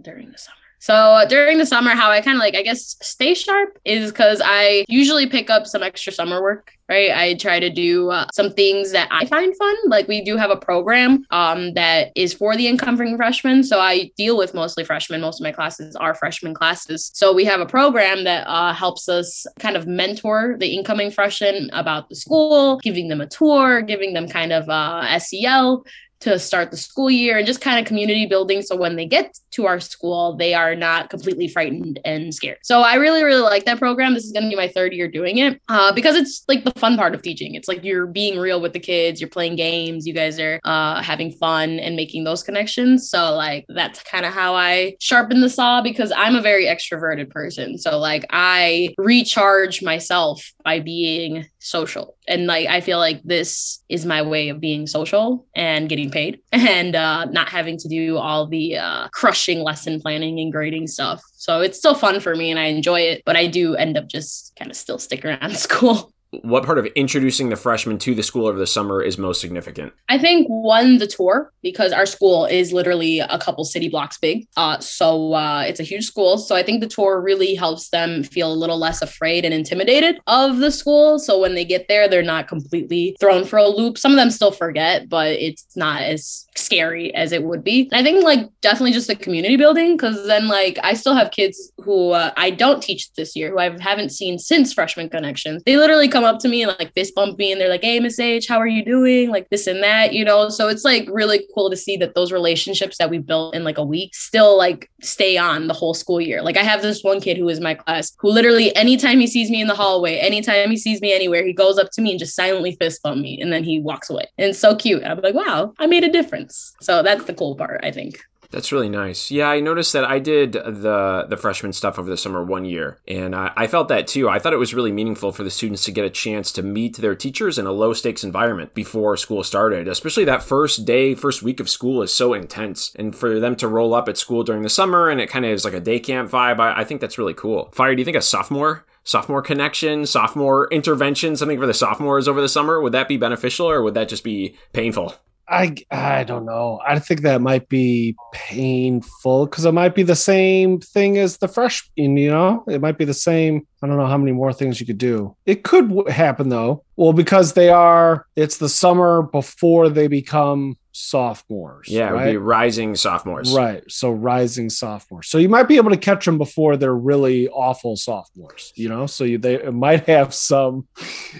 during 0.00 0.30
the 0.30 0.38
summer. 0.38 0.56
So 0.84 0.92
uh, 0.92 1.24
during 1.24 1.56
the 1.56 1.64
summer, 1.64 1.92
how 1.92 2.10
I 2.10 2.20
kind 2.20 2.36
of 2.36 2.40
like, 2.40 2.54
I 2.54 2.60
guess, 2.60 2.96
stay 3.00 3.32
sharp 3.32 3.78
is 3.86 4.10
because 4.10 4.42
I 4.44 4.84
usually 4.86 5.26
pick 5.26 5.48
up 5.48 5.66
some 5.66 5.82
extra 5.82 6.12
summer 6.12 6.42
work, 6.42 6.72
right? 6.90 7.10
I 7.10 7.36
try 7.36 7.58
to 7.58 7.70
do 7.70 8.10
uh, 8.10 8.26
some 8.34 8.50
things 8.50 8.92
that 8.92 9.08
I 9.10 9.24
find 9.24 9.56
fun. 9.56 9.74
Like 9.86 10.08
we 10.08 10.22
do 10.22 10.36
have 10.36 10.50
a 10.50 10.58
program 10.58 11.24
um, 11.30 11.72
that 11.72 12.12
is 12.14 12.34
for 12.34 12.54
the 12.54 12.68
incoming 12.68 13.16
freshmen. 13.16 13.64
So 13.64 13.80
I 13.80 14.10
deal 14.18 14.36
with 14.36 14.52
mostly 14.52 14.84
freshmen. 14.84 15.22
Most 15.22 15.40
of 15.40 15.44
my 15.44 15.52
classes 15.52 15.96
are 15.96 16.14
freshman 16.14 16.52
classes. 16.52 17.10
So 17.14 17.32
we 17.32 17.46
have 17.46 17.62
a 17.62 17.66
program 17.66 18.24
that 18.24 18.46
uh, 18.46 18.74
helps 18.74 19.08
us 19.08 19.46
kind 19.60 19.78
of 19.78 19.86
mentor 19.86 20.56
the 20.58 20.74
incoming 20.74 21.10
freshmen 21.10 21.70
about 21.72 22.10
the 22.10 22.16
school, 22.16 22.76
giving 22.80 23.08
them 23.08 23.22
a 23.22 23.26
tour, 23.26 23.80
giving 23.80 24.12
them 24.12 24.28
kind 24.28 24.52
of 24.52 24.68
uh, 24.68 25.18
SEL 25.18 25.82
to 26.24 26.38
start 26.38 26.70
the 26.70 26.76
school 26.76 27.10
year 27.10 27.36
and 27.36 27.46
just 27.46 27.60
kind 27.60 27.78
of 27.78 27.86
community 27.86 28.26
building. 28.26 28.62
So 28.62 28.76
when 28.76 28.96
they 28.96 29.06
get 29.06 29.38
to 29.52 29.66
our 29.66 29.78
school, 29.78 30.36
they 30.36 30.54
are 30.54 30.74
not 30.74 31.10
completely 31.10 31.48
frightened 31.48 32.00
and 32.04 32.34
scared. 32.34 32.58
So 32.62 32.80
I 32.80 32.94
really, 32.94 33.22
really 33.22 33.42
like 33.42 33.66
that 33.66 33.78
program. 33.78 34.14
This 34.14 34.24
is 34.24 34.32
going 34.32 34.44
to 34.44 34.48
be 34.48 34.56
my 34.56 34.68
third 34.68 34.94
year 34.94 35.06
doing 35.06 35.38
it 35.38 35.60
uh, 35.68 35.92
because 35.92 36.16
it's 36.16 36.42
like 36.48 36.64
the 36.64 36.72
fun 36.72 36.96
part 36.96 37.14
of 37.14 37.20
teaching. 37.20 37.54
It's 37.54 37.68
like 37.68 37.84
you're 37.84 38.06
being 38.06 38.38
real 38.38 38.60
with 38.60 38.72
the 38.72 38.80
kids, 38.80 39.20
you're 39.20 39.28
playing 39.28 39.56
games, 39.56 40.06
you 40.06 40.14
guys 40.14 40.40
are 40.40 40.60
uh, 40.64 41.02
having 41.02 41.30
fun 41.30 41.78
and 41.78 41.94
making 41.94 42.24
those 42.24 42.42
connections. 42.42 43.08
So, 43.08 43.34
like, 43.34 43.66
that's 43.68 44.02
kind 44.02 44.24
of 44.24 44.32
how 44.32 44.54
I 44.54 44.96
sharpen 45.00 45.42
the 45.42 45.50
saw 45.50 45.82
because 45.82 46.10
I'm 46.16 46.36
a 46.36 46.40
very 46.40 46.64
extroverted 46.64 47.30
person. 47.30 47.76
So, 47.76 47.98
like, 47.98 48.24
I 48.30 48.94
recharge 48.96 49.82
myself 49.82 50.52
by 50.64 50.80
being 50.80 51.46
social. 51.64 52.16
And 52.28 52.46
like 52.46 52.68
I 52.68 52.80
feel 52.80 52.98
like 52.98 53.22
this 53.24 53.82
is 53.88 54.04
my 54.04 54.22
way 54.22 54.50
of 54.50 54.60
being 54.60 54.86
social 54.86 55.46
and 55.56 55.88
getting 55.88 56.10
paid 56.10 56.40
and 56.52 56.94
uh, 56.94 57.24
not 57.26 57.48
having 57.48 57.78
to 57.78 57.88
do 57.88 58.18
all 58.18 58.46
the 58.46 58.76
uh, 58.76 59.08
crushing 59.08 59.60
lesson 59.60 60.00
planning 60.00 60.38
and 60.38 60.52
grading 60.52 60.86
stuff. 60.86 61.22
So 61.36 61.60
it's 61.60 61.78
still 61.78 61.94
fun 61.94 62.20
for 62.20 62.34
me 62.34 62.50
and 62.50 62.60
I 62.60 62.66
enjoy 62.66 63.00
it, 63.00 63.22
but 63.26 63.36
I 63.36 63.46
do 63.46 63.74
end 63.74 63.96
up 63.96 64.08
just 64.08 64.54
kind 64.56 64.70
of 64.70 64.76
still 64.76 64.98
stick 64.98 65.24
around 65.24 65.56
school 65.56 66.13
what 66.42 66.64
part 66.64 66.78
of 66.78 66.86
introducing 66.94 67.48
the 67.48 67.56
freshmen 67.56 67.98
to 67.98 68.14
the 68.14 68.22
school 68.22 68.46
over 68.46 68.58
the 68.58 68.66
summer 68.66 69.02
is 69.02 69.18
most 69.18 69.40
significant? 69.40 69.92
I 70.08 70.18
think 70.18 70.46
one, 70.48 70.98
the 70.98 71.06
tour, 71.06 71.52
because 71.62 71.92
our 71.92 72.06
school 72.06 72.46
is 72.46 72.72
literally 72.72 73.20
a 73.20 73.38
couple 73.38 73.64
city 73.64 73.88
blocks 73.88 74.18
big. 74.18 74.46
Uh, 74.56 74.78
so 74.78 75.34
uh, 75.34 75.62
it's 75.66 75.80
a 75.80 75.84
huge 75.84 76.04
school. 76.04 76.38
So 76.38 76.54
I 76.54 76.62
think 76.62 76.80
the 76.80 76.86
tour 76.86 77.20
really 77.20 77.54
helps 77.54 77.90
them 77.90 78.22
feel 78.22 78.52
a 78.52 78.54
little 78.54 78.78
less 78.78 79.02
afraid 79.02 79.44
and 79.44 79.54
intimidated 79.54 80.18
of 80.26 80.58
the 80.58 80.70
school. 80.70 81.18
So 81.18 81.38
when 81.38 81.54
they 81.54 81.64
get 81.64 81.88
there, 81.88 82.08
they're 82.08 82.22
not 82.22 82.48
completely 82.48 83.16
thrown 83.20 83.44
for 83.44 83.58
a 83.58 83.68
loop. 83.68 83.98
Some 83.98 84.12
of 84.12 84.16
them 84.16 84.30
still 84.30 84.52
forget, 84.52 85.08
but 85.08 85.32
it's 85.32 85.76
not 85.76 86.02
as 86.02 86.46
scary 86.56 87.14
as 87.14 87.32
it 87.32 87.42
would 87.44 87.64
be. 87.64 87.88
And 87.92 88.00
I 88.00 88.02
think 88.02 88.24
like 88.24 88.48
definitely 88.60 88.92
just 88.92 89.06
the 89.06 89.16
community 89.16 89.56
building, 89.56 89.96
because 89.96 90.26
then 90.26 90.48
like 90.48 90.78
I 90.82 90.94
still 90.94 91.14
have 91.14 91.30
kids 91.30 91.72
who 91.78 92.10
uh, 92.10 92.32
I 92.36 92.50
don't 92.50 92.82
teach 92.82 93.12
this 93.14 93.36
year 93.36 93.50
who 93.50 93.58
I 93.58 93.76
haven't 93.80 94.10
seen 94.10 94.38
since 94.38 94.72
freshman 94.72 95.08
connections. 95.08 95.62
They 95.66 95.76
literally 95.76 96.08
come 96.08 96.23
come 96.24 96.34
up 96.34 96.40
to 96.40 96.48
me 96.48 96.62
and 96.62 96.74
like 96.78 96.92
fist 96.94 97.14
bump 97.14 97.38
me 97.38 97.52
and 97.52 97.60
they're 97.60 97.68
like, 97.68 97.82
Hey, 97.82 98.00
Miss 98.00 98.18
H, 98.18 98.48
how 98.48 98.58
are 98.58 98.66
you 98.66 98.84
doing? 98.84 99.30
Like 99.30 99.48
this 99.50 99.66
and 99.66 99.82
that, 99.82 100.12
you 100.12 100.24
know? 100.24 100.48
So 100.48 100.68
it's 100.68 100.84
like 100.84 101.08
really 101.10 101.46
cool 101.54 101.70
to 101.70 101.76
see 101.76 101.96
that 101.98 102.14
those 102.14 102.32
relationships 102.32 102.98
that 102.98 103.10
we 103.10 103.18
built 103.18 103.54
in 103.54 103.64
like 103.64 103.78
a 103.78 103.84
week 103.84 104.14
still 104.14 104.56
like 104.56 104.90
stay 105.02 105.36
on 105.36 105.66
the 105.66 105.74
whole 105.74 105.94
school 105.94 106.20
year. 106.20 106.42
Like 106.42 106.56
I 106.56 106.62
have 106.62 106.82
this 106.82 107.02
one 107.02 107.20
kid 107.20 107.36
who 107.36 107.48
is 107.48 107.60
my 107.60 107.74
class 107.74 108.12
who 108.18 108.30
literally 108.30 108.74
anytime 108.76 109.20
he 109.20 109.26
sees 109.26 109.50
me 109.50 109.60
in 109.60 109.68
the 109.68 109.74
hallway, 109.74 110.16
anytime 110.16 110.70
he 110.70 110.76
sees 110.76 111.00
me 111.00 111.12
anywhere, 111.12 111.44
he 111.44 111.52
goes 111.52 111.78
up 111.78 111.90
to 111.92 112.02
me 112.02 112.10
and 112.10 112.18
just 112.18 112.34
silently 112.34 112.76
fist 112.76 113.02
bump 113.02 113.20
me 113.20 113.40
and 113.40 113.52
then 113.52 113.64
he 113.64 113.80
walks 113.80 114.10
away. 114.10 114.26
And 114.38 114.56
so 114.56 114.74
cute. 114.74 115.04
I'm 115.04 115.20
like, 115.20 115.34
wow, 115.34 115.74
I 115.78 115.86
made 115.86 116.04
a 116.04 116.10
difference. 116.10 116.74
So 116.80 117.02
that's 117.02 117.24
the 117.24 117.34
cool 117.34 117.56
part, 117.56 117.80
I 117.84 117.90
think. 117.90 118.18
That's 118.54 118.70
really 118.70 118.88
nice. 118.88 119.32
Yeah, 119.32 119.48
I 119.48 119.58
noticed 119.58 119.92
that 119.94 120.04
I 120.04 120.20
did 120.20 120.52
the 120.52 121.26
the 121.28 121.36
freshman 121.36 121.72
stuff 121.72 121.98
over 121.98 122.08
the 122.08 122.16
summer 122.16 122.44
one 122.44 122.64
year, 122.64 123.00
and 123.08 123.34
I, 123.34 123.50
I, 123.56 123.66
felt 123.66 123.88
that 123.88 124.06
too. 124.06 124.28
I 124.28 124.38
thought 124.38 124.52
it 124.52 124.60
was 124.60 124.72
really 124.72 124.92
meaningful 124.92 125.32
for 125.32 125.42
the 125.42 125.50
students 125.50 125.82
to 125.86 125.90
get 125.90 126.04
a 126.04 126.10
chance 126.10 126.52
to 126.52 126.62
meet 126.62 126.98
their 126.98 127.16
teachers 127.16 127.58
in 127.58 127.66
a 127.66 127.72
low 127.72 127.92
stakes 127.94 128.22
environment 128.22 128.72
before 128.72 129.16
school 129.16 129.42
started. 129.42 129.88
Especially 129.88 130.24
that 130.26 130.40
first 130.40 130.84
day, 130.84 131.16
first 131.16 131.42
week 131.42 131.58
of 131.58 131.68
school 131.68 132.00
is 132.00 132.14
so 132.14 132.32
intense, 132.32 132.92
and 132.94 133.16
for 133.16 133.40
them 133.40 133.56
to 133.56 133.66
roll 133.66 133.92
up 133.92 134.08
at 134.08 134.16
school 134.16 134.44
during 134.44 134.62
the 134.62 134.70
summer 134.70 135.08
and 135.10 135.20
it 135.20 135.28
kind 135.28 135.44
of 135.44 135.50
is 135.50 135.64
like 135.64 135.74
a 135.74 135.80
day 135.80 135.98
camp 135.98 136.30
vibe. 136.30 136.60
I, 136.60 136.82
I 136.82 136.84
think 136.84 137.00
that's 137.00 137.18
really 137.18 137.34
cool. 137.34 137.72
Fire, 137.72 137.96
do 137.96 138.00
you 138.00 138.04
think 138.04 138.16
a 138.16 138.22
sophomore 138.22 138.86
sophomore 139.02 139.42
connection, 139.42 140.06
sophomore 140.06 140.68
intervention, 140.70 141.36
something 141.36 141.58
for 141.58 141.66
the 141.66 141.74
sophomores 141.74 142.28
over 142.28 142.40
the 142.40 142.48
summer, 142.48 142.80
would 142.80 142.92
that 142.92 143.08
be 143.08 143.16
beneficial 143.16 143.68
or 143.68 143.82
would 143.82 143.94
that 143.94 144.08
just 144.08 144.22
be 144.22 144.56
painful? 144.72 145.12
I 145.48 145.74
I 145.90 146.24
don't 146.24 146.46
know. 146.46 146.80
I 146.86 146.98
think 146.98 147.22
that 147.22 147.40
might 147.40 147.68
be 147.68 148.16
painful 148.32 149.46
because 149.46 149.64
it 149.64 149.72
might 149.72 149.94
be 149.94 150.02
the 150.02 150.16
same 150.16 150.80
thing 150.80 151.18
as 151.18 151.38
the 151.38 151.48
freshman. 151.48 152.16
You 152.16 152.30
know, 152.30 152.64
it 152.68 152.80
might 152.80 152.98
be 152.98 153.04
the 153.04 153.14
same. 153.14 153.66
I 153.82 153.86
don't 153.86 153.98
know 153.98 154.06
how 154.06 154.16
many 154.16 154.32
more 154.32 154.52
things 154.52 154.80
you 154.80 154.86
could 154.86 154.98
do. 154.98 155.36
It 155.44 155.62
could 155.62 156.08
happen 156.08 156.48
though. 156.48 156.84
Well, 156.96 157.12
because 157.12 157.52
they 157.52 157.68
are. 157.68 158.26
It's 158.36 158.58
the 158.58 158.68
summer 158.68 159.22
before 159.22 159.88
they 159.88 160.08
become 160.08 160.76
sophomores. 160.94 161.88
Yeah, 161.88 162.10
right? 162.10 162.12
it 162.12 162.14
would 162.14 162.30
be 162.32 162.36
rising 162.36 162.94
sophomores. 162.94 163.52
Right. 163.52 163.82
So 163.90 164.10
rising 164.12 164.70
sophomores. 164.70 165.28
So 165.28 165.38
you 165.38 165.48
might 165.48 165.68
be 165.68 165.76
able 165.76 165.90
to 165.90 165.96
catch 165.96 166.24
them 166.24 166.38
before 166.38 166.76
they're 166.76 166.94
really 166.94 167.48
awful 167.48 167.96
sophomores, 167.96 168.72
you 168.76 168.88
know? 168.88 169.06
So 169.06 169.24
you, 169.24 169.38
they 169.38 169.58
might 169.70 170.06
have 170.06 170.32
some, 170.32 170.86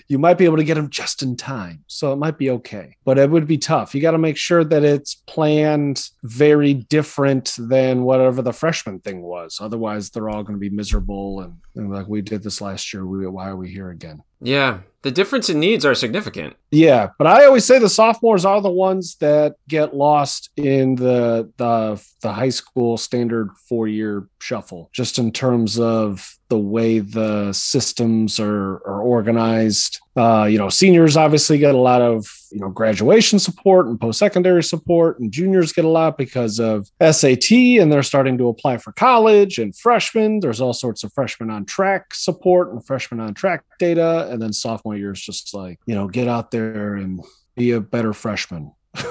you 0.09 0.19
might 0.19 0.38
be 0.38 0.45
able 0.45 0.57
to 0.57 0.64
get 0.64 0.75
them 0.75 0.90
just 0.90 1.23
in 1.23 1.37
time. 1.37 1.85
So 1.87 2.12
it 2.12 2.17
might 2.17 2.37
be 2.37 2.51
okay, 2.51 2.97
but 3.05 3.17
it 3.17 3.31
would 3.31 3.47
be 3.47 3.59
tough. 3.59 3.95
You 3.95 4.03
got 4.03 4.11
to 4.11 4.19
make 4.19 4.37
sure 4.37 4.64
that 4.64 4.83
it's 4.83 5.14
planned 5.14 6.09
very 6.25 6.75
different 6.75 7.55
than 7.57 8.03
whatever 8.03 8.43
the 8.43 8.53
freshman 8.53 8.99
thing 8.99 9.23
was. 9.23 9.59
Otherwise, 9.61 10.11
they're 10.11 10.29
all 10.29 10.43
going 10.43 10.57
to 10.57 10.61
be 10.61 10.71
miserable. 10.71 11.40
And, 11.40 11.57
and 11.77 11.93
like 11.93 12.09
we 12.09 12.23
did 12.23 12.43
this 12.43 12.61
last 12.61 12.93
year, 12.93 13.07
we, 13.07 13.25
why 13.29 13.49
are 13.49 13.57
we 13.57 13.71
here 13.71 13.90
again? 13.90 14.23
Yeah, 14.40 14.81
the 15.05 15.11
difference 15.11 15.51
in 15.51 15.61
needs 15.61 15.85
are 15.85 15.95
significant. 15.95 16.57
Yeah, 16.71 17.11
but 17.19 17.27
I 17.27 17.45
always 17.45 17.67
say 17.67 17.79
the 17.79 17.90
sophomores 17.90 18.47
are 18.47 18.61
the 18.62 18.71
ones 18.71 19.17
that 19.17 19.57
get 19.69 19.95
lost 19.95 20.51
in 20.57 20.97
the 20.97 21.53
the 21.59 22.03
the 22.23 22.33
high 22.33 22.49
school 22.49 22.97
standard 22.97 23.51
four 23.69 23.87
year 23.87 24.27
shuffle, 24.40 24.90
just 24.93 25.19
in 25.19 25.31
terms 25.31 25.79
of 25.79 26.37
the 26.49 26.59
way 26.59 26.99
the 27.01 27.53
systems 27.53 28.38
are, 28.38 28.75
are 28.87 29.01
organized. 29.01 30.01
Uh, 30.17 30.47
you 30.49 30.59
know, 30.59 30.69
seniors 30.69 31.17
obviously 31.17 31.59
get 31.59 31.75
a 31.75 31.79
lot 31.79 32.01
of 32.01 32.27
you 32.53 32.61
know 32.61 32.69
graduation 32.69 33.38
support 33.38 33.87
and 33.87 34.01
post 34.01 34.19
secondary 34.19 34.62
support, 34.62 35.19
and 35.19 35.33
juniors 35.33 35.73
get 35.73 35.85
a 35.85 35.88
lot 35.88 36.17
because 36.17 36.61
of 36.61 36.88
SAT, 37.01 37.51
and 37.51 37.90
they're 37.90 38.03
starting 38.03 38.38
to 38.38 38.49
apply 38.49 38.77
for 38.79 38.93
college. 38.93 39.59
And 39.59 39.77
freshmen, 39.77 40.40
there's 40.40 40.61
all 40.61 40.73
sorts 40.73 41.03
of 41.03 41.12
freshmen 41.12 41.51
on 41.51 41.64
track 41.64 42.14
support 42.14 42.73
and 42.73 42.85
freshmen 42.87 43.21
on 43.21 43.35
track 43.35 43.64
data, 43.79 44.29
and 44.31 44.40
then 44.40 44.53
sophomore 44.53 44.94
sophomore 44.95 45.01
year 45.01 45.13
is 45.13 45.21
just 45.21 45.55
like, 45.55 45.79
you 45.87 45.95
know, 45.95 46.09
get 46.09 46.29
out 46.29 46.51
there 46.51 46.95
and 46.95 47.21
be 47.57 47.73
a 47.73 47.81
better 47.81 48.13
freshman. 48.13 48.73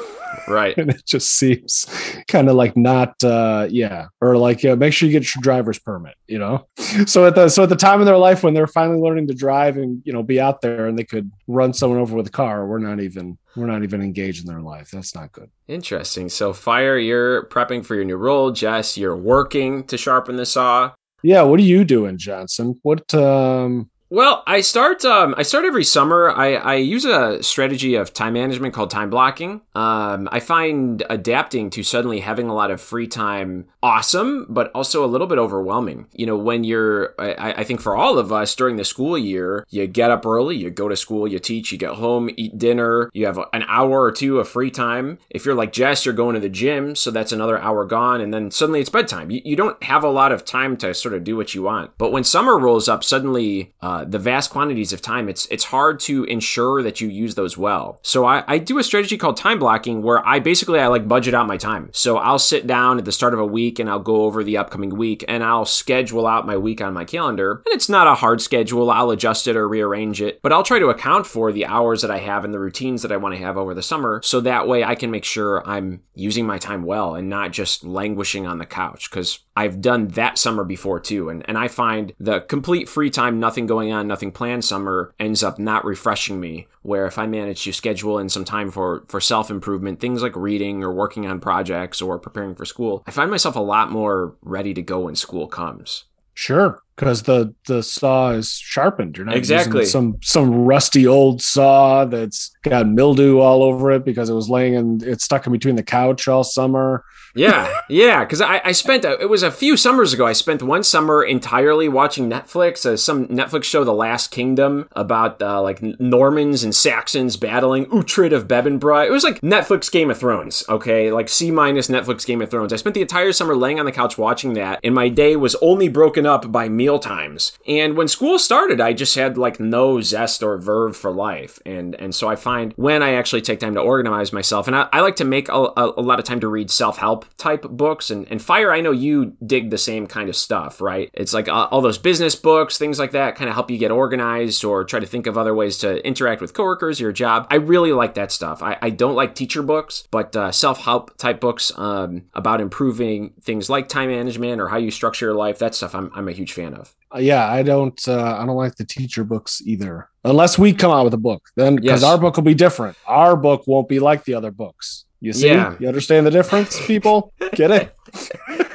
Right. 0.48 0.76
and 0.78 0.90
it 0.90 1.06
just 1.06 1.32
seems 1.38 1.86
kind 2.28 2.50
of 2.50 2.56
like 2.56 2.76
not 2.76 3.24
uh 3.24 3.68
yeah 3.70 4.08
or 4.20 4.36
like 4.36 4.64
yeah, 4.64 4.74
make 4.74 4.92
sure 4.92 5.08
you 5.08 5.14
get 5.14 5.34
your 5.34 5.42
driver's 5.44 5.78
permit 5.78 6.16
you 6.28 6.40
know 6.40 6.68
so 7.06 7.28
at 7.28 7.36
the 7.36 7.50
so 7.50 7.64
at 7.64 7.70
the 7.70 7.76
time 7.76 8.00
in 8.02 8.06
their 8.08 8.18
life 8.18 8.44
when 8.44 8.56
they're 8.56 8.66
finally 8.68 9.00
learning 9.00 9.28
to 9.28 9.36
drive 9.36 9.78
and 9.78 10.02
you 10.06 10.12
know 10.12 10.24
be 10.24 10.42
out 10.42 10.60
there 10.62 10.88
and 10.88 10.98
they 10.98 11.04
could 11.04 11.32
run 11.48 11.72
someone 11.72 12.00
over 12.00 12.16
with 12.16 12.26
a 12.28 12.32
car 12.32 12.66
we're 12.66 12.80
not 12.80 13.00
even 13.00 13.38
we're 13.56 13.68
not 13.68 13.84
even 13.84 14.02
engaged 14.02 14.42
in 14.44 14.52
their 14.52 14.62
life 14.62 14.90
that's 14.92 15.14
not 15.16 15.32
good 15.32 15.50
Interesting. 15.68 16.28
So, 16.30 16.52
Fire, 16.52 16.98
you're 16.98 17.46
prepping 17.48 17.86
for 17.86 17.96
your 17.96 18.04
new 18.04 18.18
role. 18.18 18.52
Jess, 18.52 18.98
you're 18.98 19.16
working 19.16 19.84
to 19.86 19.98
sharpen 19.98 20.36
the 20.36 20.46
saw. 20.48 20.92
yeah 21.22 21.44
what 21.44 21.60
are 21.60 21.64
you 21.64 21.86
doing 21.86 22.18
johnson 22.18 22.80
what 22.82 23.14
um 23.14 23.90
Well, 24.14 24.44
I 24.46 24.62
start. 24.62 25.04
Um, 25.06 25.34
I 25.40 25.42
start 25.42 25.66
every 25.66 25.84
summer. 25.84 26.30
I, 26.30 26.54
I 26.54 26.76
use 26.76 27.04
a 27.04 27.42
strategy 27.42 27.96
of 27.96 28.14
time 28.14 28.34
management 28.34 28.72
called 28.72 28.92
time 28.92 29.10
blocking. 29.10 29.62
Um, 29.74 30.30
I 30.32 30.40
find 30.40 31.02
adapting 31.10 31.72
to 31.72 31.82
suddenly 31.82 32.20
having 32.20 32.48
a 32.48 32.54
lot 32.54 32.70
of 32.70 32.80
free 32.80 33.08
time 33.08 33.66
awesome, 33.82 34.46
but 34.50 34.72
also 34.76 35.04
a 35.04 35.08
little 35.08 35.26
bit 35.26 35.40
overwhelming. 35.40 36.06
You 36.14 36.28
know, 36.28 36.38
when 36.38 36.64
you're, 36.64 37.16
I, 37.18 37.54
I 37.54 37.64
think 37.64 37.82
for 37.82 37.96
all 37.96 38.20
of 38.20 38.32
us 38.32 38.54
during 38.54 38.76
the 38.76 38.86
school 38.86 39.18
year, 39.18 39.66
you 39.72 39.88
get 39.88 40.12
up 40.12 40.28
early, 40.28 40.58
you 40.58 40.70
go 40.70 40.88
to 40.88 40.96
school, 40.96 41.28
you 41.28 41.40
teach, 41.40 41.72
you 41.72 41.80
get 41.80 41.96
home, 41.96 42.30
eat 42.38 42.60
dinner, 42.60 43.10
you 43.14 43.26
have 43.26 43.40
an 43.52 43.64
hour 43.68 44.04
or 44.04 44.12
two 44.12 44.38
of 44.40 44.48
free 44.48 44.70
time. 44.70 45.18
If 45.32 45.44
you're 45.44 45.56
like 45.56 45.74
Jess, 45.74 46.06
you're 46.06 46.14
going 46.14 46.36
to 46.36 46.40
the 46.40 46.50
gym, 46.50 46.96
so 46.96 47.10
that's 47.10 47.32
another 47.32 47.58
hour 47.58 47.84
gone, 47.84 48.22
and 48.22 48.32
then 48.32 48.52
suddenly 48.52 48.80
it's 48.80 48.92
bedtime. 48.92 49.32
You, 49.32 49.42
you 49.44 49.56
don't 49.56 49.82
have 49.84 50.04
a 50.04 50.10
lot 50.10 50.32
of 50.32 50.46
time 50.46 50.78
to 50.78 50.94
sort 50.94 51.16
of 51.16 51.24
do 51.24 51.36
what 51.36 51.56
you 51.56 51.64
want. 51.64 51.98
But 51.98 52.12
when 52.12 52.24
summer 52.24 52.60
rolls 52.60 52.88
up, 52.88 53.04
suddenly 53.04 53.74
uh, 53.82 54.03
the 54.08 54.20
vast 54.20 54.50
quantities 54.50 54.94
of 54.94 55.02
time, 55.02 55.30
it's 55.30 55.46
it's 55.48 55.66
hard 55.66 56.00
to 56.02 56.24
ensure 56.26 56.84
that 56.84 57.02
you 57.02 57.08
use 57.08 57.36
those 57.36 57.58
well. 57.58 58.00
So 58.02 58.26
I, 58.26 58.44
I 58.48 58.58
do 58.58 58.78
a 58.78 58.84
strategy 58.84 59.18
called 59.18 59.38
time 59.38 59.60
blocking 59.60 60.02
where 60.02 60.26
I 60.28 60.40
basically 60.40 60.80
I 60.80 60.88
like 60.88 61.08
budget 61.08 61.34
out 61.34 61.48
my 61.48 61.58
time. 61.58 61.90
So 61.94 62.18
I'll 62.18 62.40
sit 62.40 62.68
down 62.68 62.98
at 62.98 63.06
the 63.06 63.12
start 63.12 63.34
of 63.34 63.40
a 63.40 63.46
week 63.46 63.80
and 63.80 63.90
I'll 63.90 64.00
go 64.00 64.24
over 64.24 64.44
the 64.44 64.58
upcoming 64.58 64.96
week 64.96 65.24
and 65.28 65.44
I'll 65.44 65.66
schedule 65.66 66.28
out 66.28 66.48
my 66.48 66.58
week 66.58 66.82
on 66.82 66.94
my 66.94 67.06
calendar. 67.06 67.62
And 67.66 67.74
it's 67.74 67.90
not 67.90 68.08
a 68.08 68.16
hard 68.16 68.42
schedule. 68.42 68.92
I'll 68.92 69.12
adjust 69.12 69.48
it 69.48 69.56
or 69.56 69.68
rearrange 69.68 70.22
it, 70.22 70.42
but 70.42 70.52
I'll 70.52 70.64
try 70.64 70.80
to 70.80 70.90
account 70.90 71.26
for 71.26 71.52
the 71.52 71.66
hours 71.66 72.02
that 72.02 72.12
I 72.12 72.20
have 72.20 72.46
and 72.46 72.54
the 72.54 72.60
routines 72.60 73.02
that 73.02 73.12
I 73.12 73.18
want 73.18 73.36
to 73.36 73.42
have 73.42 73.58
over 73.58 73.74
the 73.74 73.82
summer. 73.82 74.22
So 74.24 74.42
that 74.42 74.68
way 74.68 74.84
I 74.84 74.96
can 74.96 75.12
make 75.12 75.26
sure 75.26 75.68
I'm 75.68 76.02
using 76.16 76.46
my 76.46 76.58
time 76.58 76.84
well 76.84 77.16
and 77.16 77.30
not 77.30 77.52
just 77.52 77.84
languishing 77.84 78.46
on 78.48 78.58
the 78.58 78.66
couch. 78.66 79.10
Cause 79.12 79.40
I've 79.56 79.82
done 79.82 80.08
that 80.10 80.38
summer 80.38 80.64
before 80.64 81.00
too. 81.00 81.30
And, 81.30 81.48
and 81.48 81.58
I 81.58 81.68
find 81.68 82.14
the 82.20 82.42
complete 82.42 82.90
free 82.90 83.10
time, 83.10 83.40
nothing 83.40 83.68
going 83.68 83.83
on, 83.92 84.08
nothing 84.08 84.32
planned 84.32 84.66
summer 84.66 85.14
ends 85.20 85.44
up 85.44 85.60
not 85.60 85.86
refreshing 85.86 86.40
me. 86.40 86.68
Where 86.82 87.06
if 87.06 87.18
I 87.18 87.26
manage 87.26 87.64
to 87.64 87.74
schedule 87.74 88.20
in 88.20 88.30
some 88.30 88.46
time 88.46 88.72
for, 88.72 89.04
for 89.08 89.20
self 89.20 89.50
improvement, 89.50 90.00
things 90.00 90.22
like 90.22 90.36
reading 90.36 90.84
or 90.84 90.94
working 90.94 91.26
on 91.26 91.40
projects 91.40 92.02
or 92.02 92.20
preparing 92.20 92.56
for 92.56 92.66
school, 92.66 93.04
I 93.08 93.12
find 93.12 93.32
myself 93.32 93.56
a 93.56 93.62
lot 93.62 93.92
more 93.92 94.36
ready 94.42 94.74
to 94.74 94.82
go 94.82 95.02
when 95.02 95.16
school 95.16 95.48
comes. 95.48 96.06
sure 96.34 96.82
because 96.96 97.24
the 97.24 97.54
the 97.68 97.82
saw 97.82 98.32
is 98.32 98.52
sharpened 98.54 99.18
you're 99.18 99.26
not 99.26 99.36
Exactly. 99.36 99.86
some 99.86 100.18
some 100.22 100.52
rusty 100.54 101.08
old 101.08 101.42
saw 101.42 102.06
that's 102.06 102.52
got 102.64 102.88
mildew 102.88 103.40
all 103.40 103.64
over 103.64 103.92
it 103.92 104.06
because 104.06 104.30
it 104.30 104.34
was 104.34 104.50
laying 104.50 104.74
in 104.74 105.00
it's 105.04 105.24
stuck 105.24 105.46
in 105.48 105.52
between 105.54 105.76
the 105.76 105.84
couch 105.84 106.28
all 106.28 106.44
summer 106.44 107.04
Yeah, 107.36 107.74
yeah, 107.90 108.24
because 108.24 108.42
I, 108.42 108.62
I 108.64 108.72
spent, 108.74 109.06
a, 109.06 109.20
it 109.20 109.28
was 109.28 109.42
a 109.42 109.50
few 109.50 109.76
summers 109.76 110.14
ago, 110.14 110.28
I 110.28 110.34
spent 110.34 110.62
one 110.62 110.84
summer 110.84 111.24
entirely 111.24 111.90
watching 111.90 112.30
Netflix, 112.30 112.86
uh, 112.86 112.96
some 112.96 113.28
Netflix 113.28 113.64
show, 113.64 113.84
The 113.84 113.92
Last 113.92 114.30
Kingdom, 114.30 114.88
about 114.92 115.42
uh, 115.42 115.60
like 115.60 115.82
Normans 115.82 116.64
and 116.64 116.76
Saxons 116.76 117.36
battling 117.38 117.88
Uhtred 117.88 118.34
of 118.34 118.48
Bebbanburg. 118.48 119.08
It 119.08 119.12
was 119.12 119.24
like 119.24 119.42
Netflix 119.42 119.92
Game 119.92 120.12
of 120.12 120.20
Thrones, 120.20 120.64
okay? 120.70 121.12
Like 121.12 121.28
C 121.28 121.50
minus 121.50 121.88
Netflix 121.88 122.24
Game 122.24 122.40
of 122.40 122.52
Thrones. 122.52 122.72
I 122.72 122.76
spent 122.76 122.94
the 122.94 123.02
entire 123.02 123.32
summer 123.32 123.56
laying 123.56 123.80
on 123.80 123.88
the 123.88 123.92
couch 123.92 124.16
watching 124.16 124.54
that, 124.54 124.80
and 124.84 124.94
my 124.94 125.10
day 125.10 125.36
was 125.36 125.56
only 125.56 125.88
broken 125.90 126.28
up 126.28 126.52
by 126.52 126.70
meal 126.84 127.00
times. 127.00 127.58
And 127.66 127.96
when 127.96 128.10
school 128.10 128.38
started, 128.38 128.82
I 128.82 128.92
just 128.92 129.16
had 129.16 129.38
like 129.38 129.58
no 129.58 130.02
zest 130.02 130.44
or 130.44 130.58
verve 130.58 130.98
for 130.98 131.12
life. 131.12 131.58
And, 131.66 131.96
and 131.96 132.14
so 132.14 132.28
I 132.28 132.36
find 132.36 132.74
when 132.76 133.02
I 133.02 133.14
actually 133.14 133.42
take 133.42 133.62
time 133.62 133.76
to 133.76 133.80
organize 133.80 134.34
myself, 134.34 134.68
and 134.68 134.76
I, 134.76 134.90
I 134.92 135.00
like 135.00 135.16
to 135.18 135.26
make 135.26 135.48
a, 135.48 135.54
a, 135.54 135.94
a 135.98 136.04
lot 136.04 136.20
of 136.20 136.26
time 136.26 136.42
to 136.42 136.50
read 136.50 136.70
self 136.70 136.98
help 136.98 137.26
type 137.38 137.64
books. 137.64 138.12
And, 138.12 138.28
and 138.30 138.42
Fire, 138.42 138.74
I 138.74 138.82
know 138.82 138.92
you 138.92 139.38
dig 139.46 139.70
the 139.70 139.78
same 139.78 140.08
kind 140.08 140.28
of 140.28 140.36
stuff, 140.36 140.82
right? 140.82 141.10
It's 141.14 141.34
like 141.34 141.48
uh, 141.48 141.70
all 141.72 141.80
those 141.80 141.98
business 141.98 142.36
books, 142.36 142.78
things 142.78 143.00
like 143.00 143.12
that, 143.12 143.36
kind 143.36 143.48
of 143.50 143.56
help 143.56 143.72
you 143.72 143.78
get 143.78 143.92
organized 143.92 144.66
or 144.66 144.84
try 144.84 145.00
to 145.00 145.08
think 145.08 145.26
of 145.26 145.38
other 145.38 145.56
ways 145.56 145.78
to 145.80 146.06
interact 146.06 146.42
with 146.42 146.54
coworkers, 146.54 147.00
your 147.00 147.14
job. 147.14 147.48
I 147.50 147.56
really 147.56 147.94
like 147.94 148.16
that 148.16 148.32
stuff. 148.32 148.62
I, 148.62 148.78
I 148.82 148.90
don't 148.90 149.16
like 149.16 149.36
teacher 149.36 149.64
books, 149.64 150.06
but 150.12 150.36
uh, 150.36 150.52
self 150.52 150.80
help 150.80 151.18
type 151.18 151.40
books 151.40 151.72
um, 151.78 152.24
about 152.34 152.60
improving 152.60 153.34
things 153.42 153.70
like 153.70 153.88
time 153.88 154.10
management 154.10 154.60
or 154.60 154.68
how 154.68 154.78
you 154.78 154.92
structure 154.92 155.28
your 155.28 155.36
life, 155.36 155.60
that 155.60 155.76
stuff 155.76 155.96
I'm, 155.96 156.12
I'm 156.14 156.28
a 156.28 156.34
huge 156.34 156.52
fan 156.52 156.73
of. 156.74 156.94
Uh, 157.14 157.20
yeah 157.20 157.48
i 157.50 157.62
don't 157.64 158.08
uh, 158.08 158.38
i 158.40 158.46
don't 158.46 158.56
like 158.56 158.76
the 158.76 158.84
teacher 158.86 159.24
books 159.24 159.62
either 159.66 160.10
unless 160.26 160.58
we 160.58 160.74
come 160.74 160.92
out 160.92 161.04
with 161.06 161.14
a 161.14 161.18
book 161.18 161.44
then 161.56 161.76
because 161.76 162.02
Yes. 162.02 162.04
our 162.04 162.18
book 162.18 162.36
will 162.36 162.44
be 162.44 162.54
different 162.56 162.98
our 163.08 163.36
book 163.36 163.64
won't 163.68 163.88
be 163.88 164.00
like 164.00 164.24
the 164.26 164.34
other 164.34 164.52
books 164.52 165.06
you 165.22 165.32
see 165.34 165.48
Yeah. 165.48 165.76
you 165.80 165.88
understand 165.88 166.26
the 166.26 166.32
difference 166.32 166.84
people 166.88 167.32
get 167.54 167.72
it 167.72 167.96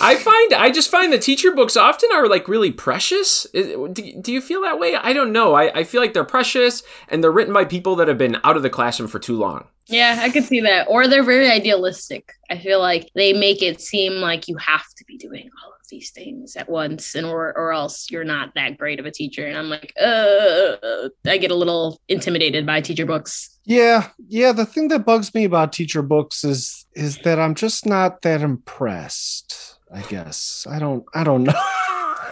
I 0.00 0.16
find 0.16 0.54
I 0.54 0.70
just 0.70 0.90
find 0.90 1.12
the 1.12 1.18
teacher 1.18 1.52
books 1.52 1.76
often 1.76 2.08
are 2.14 2.26
like 2.26 2.48
really 2.48 2.72
precious. 2.72 3.46
Do, 3.52 3.92
do 4.22 4.32
you 4.32 4.40
feel 4.40 4.62
that 4.62 4.80
way? 4.80 4.96
I 4.96 5.12
don't 5.12 5.32
know. 5.32 5.52
I, 5.54 5.80
I 5.80 5.84
feel 5.84 6.00
like 6.00 6.14
they're 6.14 6.24
precious 6.24 6.82
and 7.08 7.22
they're 7.22 7.30
written 7.30 7.52
by 7.52 7.66
people 7.66 7.94
that 7.96 8.08
have 8.08 8.16
been 8.16 8.38
out 8.42 8.56
of 8.56 8.62
the 8.62 8.70
classroom 8.70 9.08
for 9.08 9.18
too 9.18 9.36
long. 9.38 9.66
Yeah, 9.88 10.16
I 10.20 10.30
could 10.30 10.44
see 10.44 10.60
that. 10.62 10.86
Or 10.88 11.06
they're 11.08 11.22
very 11.22 11.50
idealistic. 11.50 12.32
I 12.50 12.56
feel 12.58 12.80
like 12.80 13.10
they 13.14 13.34
make 13.34 13.60
it 13.62 13.82
seem 13.82 14.14
like 14.14 14.48
you 14.48 14.56
have 14.56 14.86
to 14.96 15.04
be 15.04 15.18
doing 15.18 15.50
all 15.62 15.72
of 15.72 15.81
these 15.92 16.10
things 16.10 16.56
at 16.56 16.68
once 16.68 17.14
and 17.14 17.26
or 17.26 17.52
or 17.56 17.72
else 17.72 18.10
you're 18.10 18.24
not 18.24 18.54
that 18.56 18.78
great 18.80 18.98
of 18.98 19.06
a 19.06 19.10
teacher. 19.12 19.44
And 19.46 19.56
I'm 19.60 19.68
like, 19.70 19.92
uh 20.00 21.08
I 21.28 21.36
get 21.38 21.50
a 21.52 21.60
little 21.62 22.00
intimidated 22.08 22.64
by 22.66 22.80
teacher 22.80 23.06
books. 23.06 23.58
yeah 23.64 24.08
yeah 24.28 24.50
the 24.60 24.66
thing 24.66 24.88
that 24.88 25.04
bugs 25.06 25.28
me 25.36 25.44
about 25.44 25.72
teacher 25.72 26.02
books 26.02 26.42
is 26.52 26.84
is 27.04 27.18
that 27.24 27.38
i'm 27.38 27.54
just 27.54 27.86
not 27.86 28.22
that 28.22 28.40
impressed 28.42 29.78
i 29.94 30.00
guess 30.12 30.66
i 30.68 30.78
don't 30.82 31.04
i 31.14 31.22
don't 31.22 31.44
know 31.48 31.62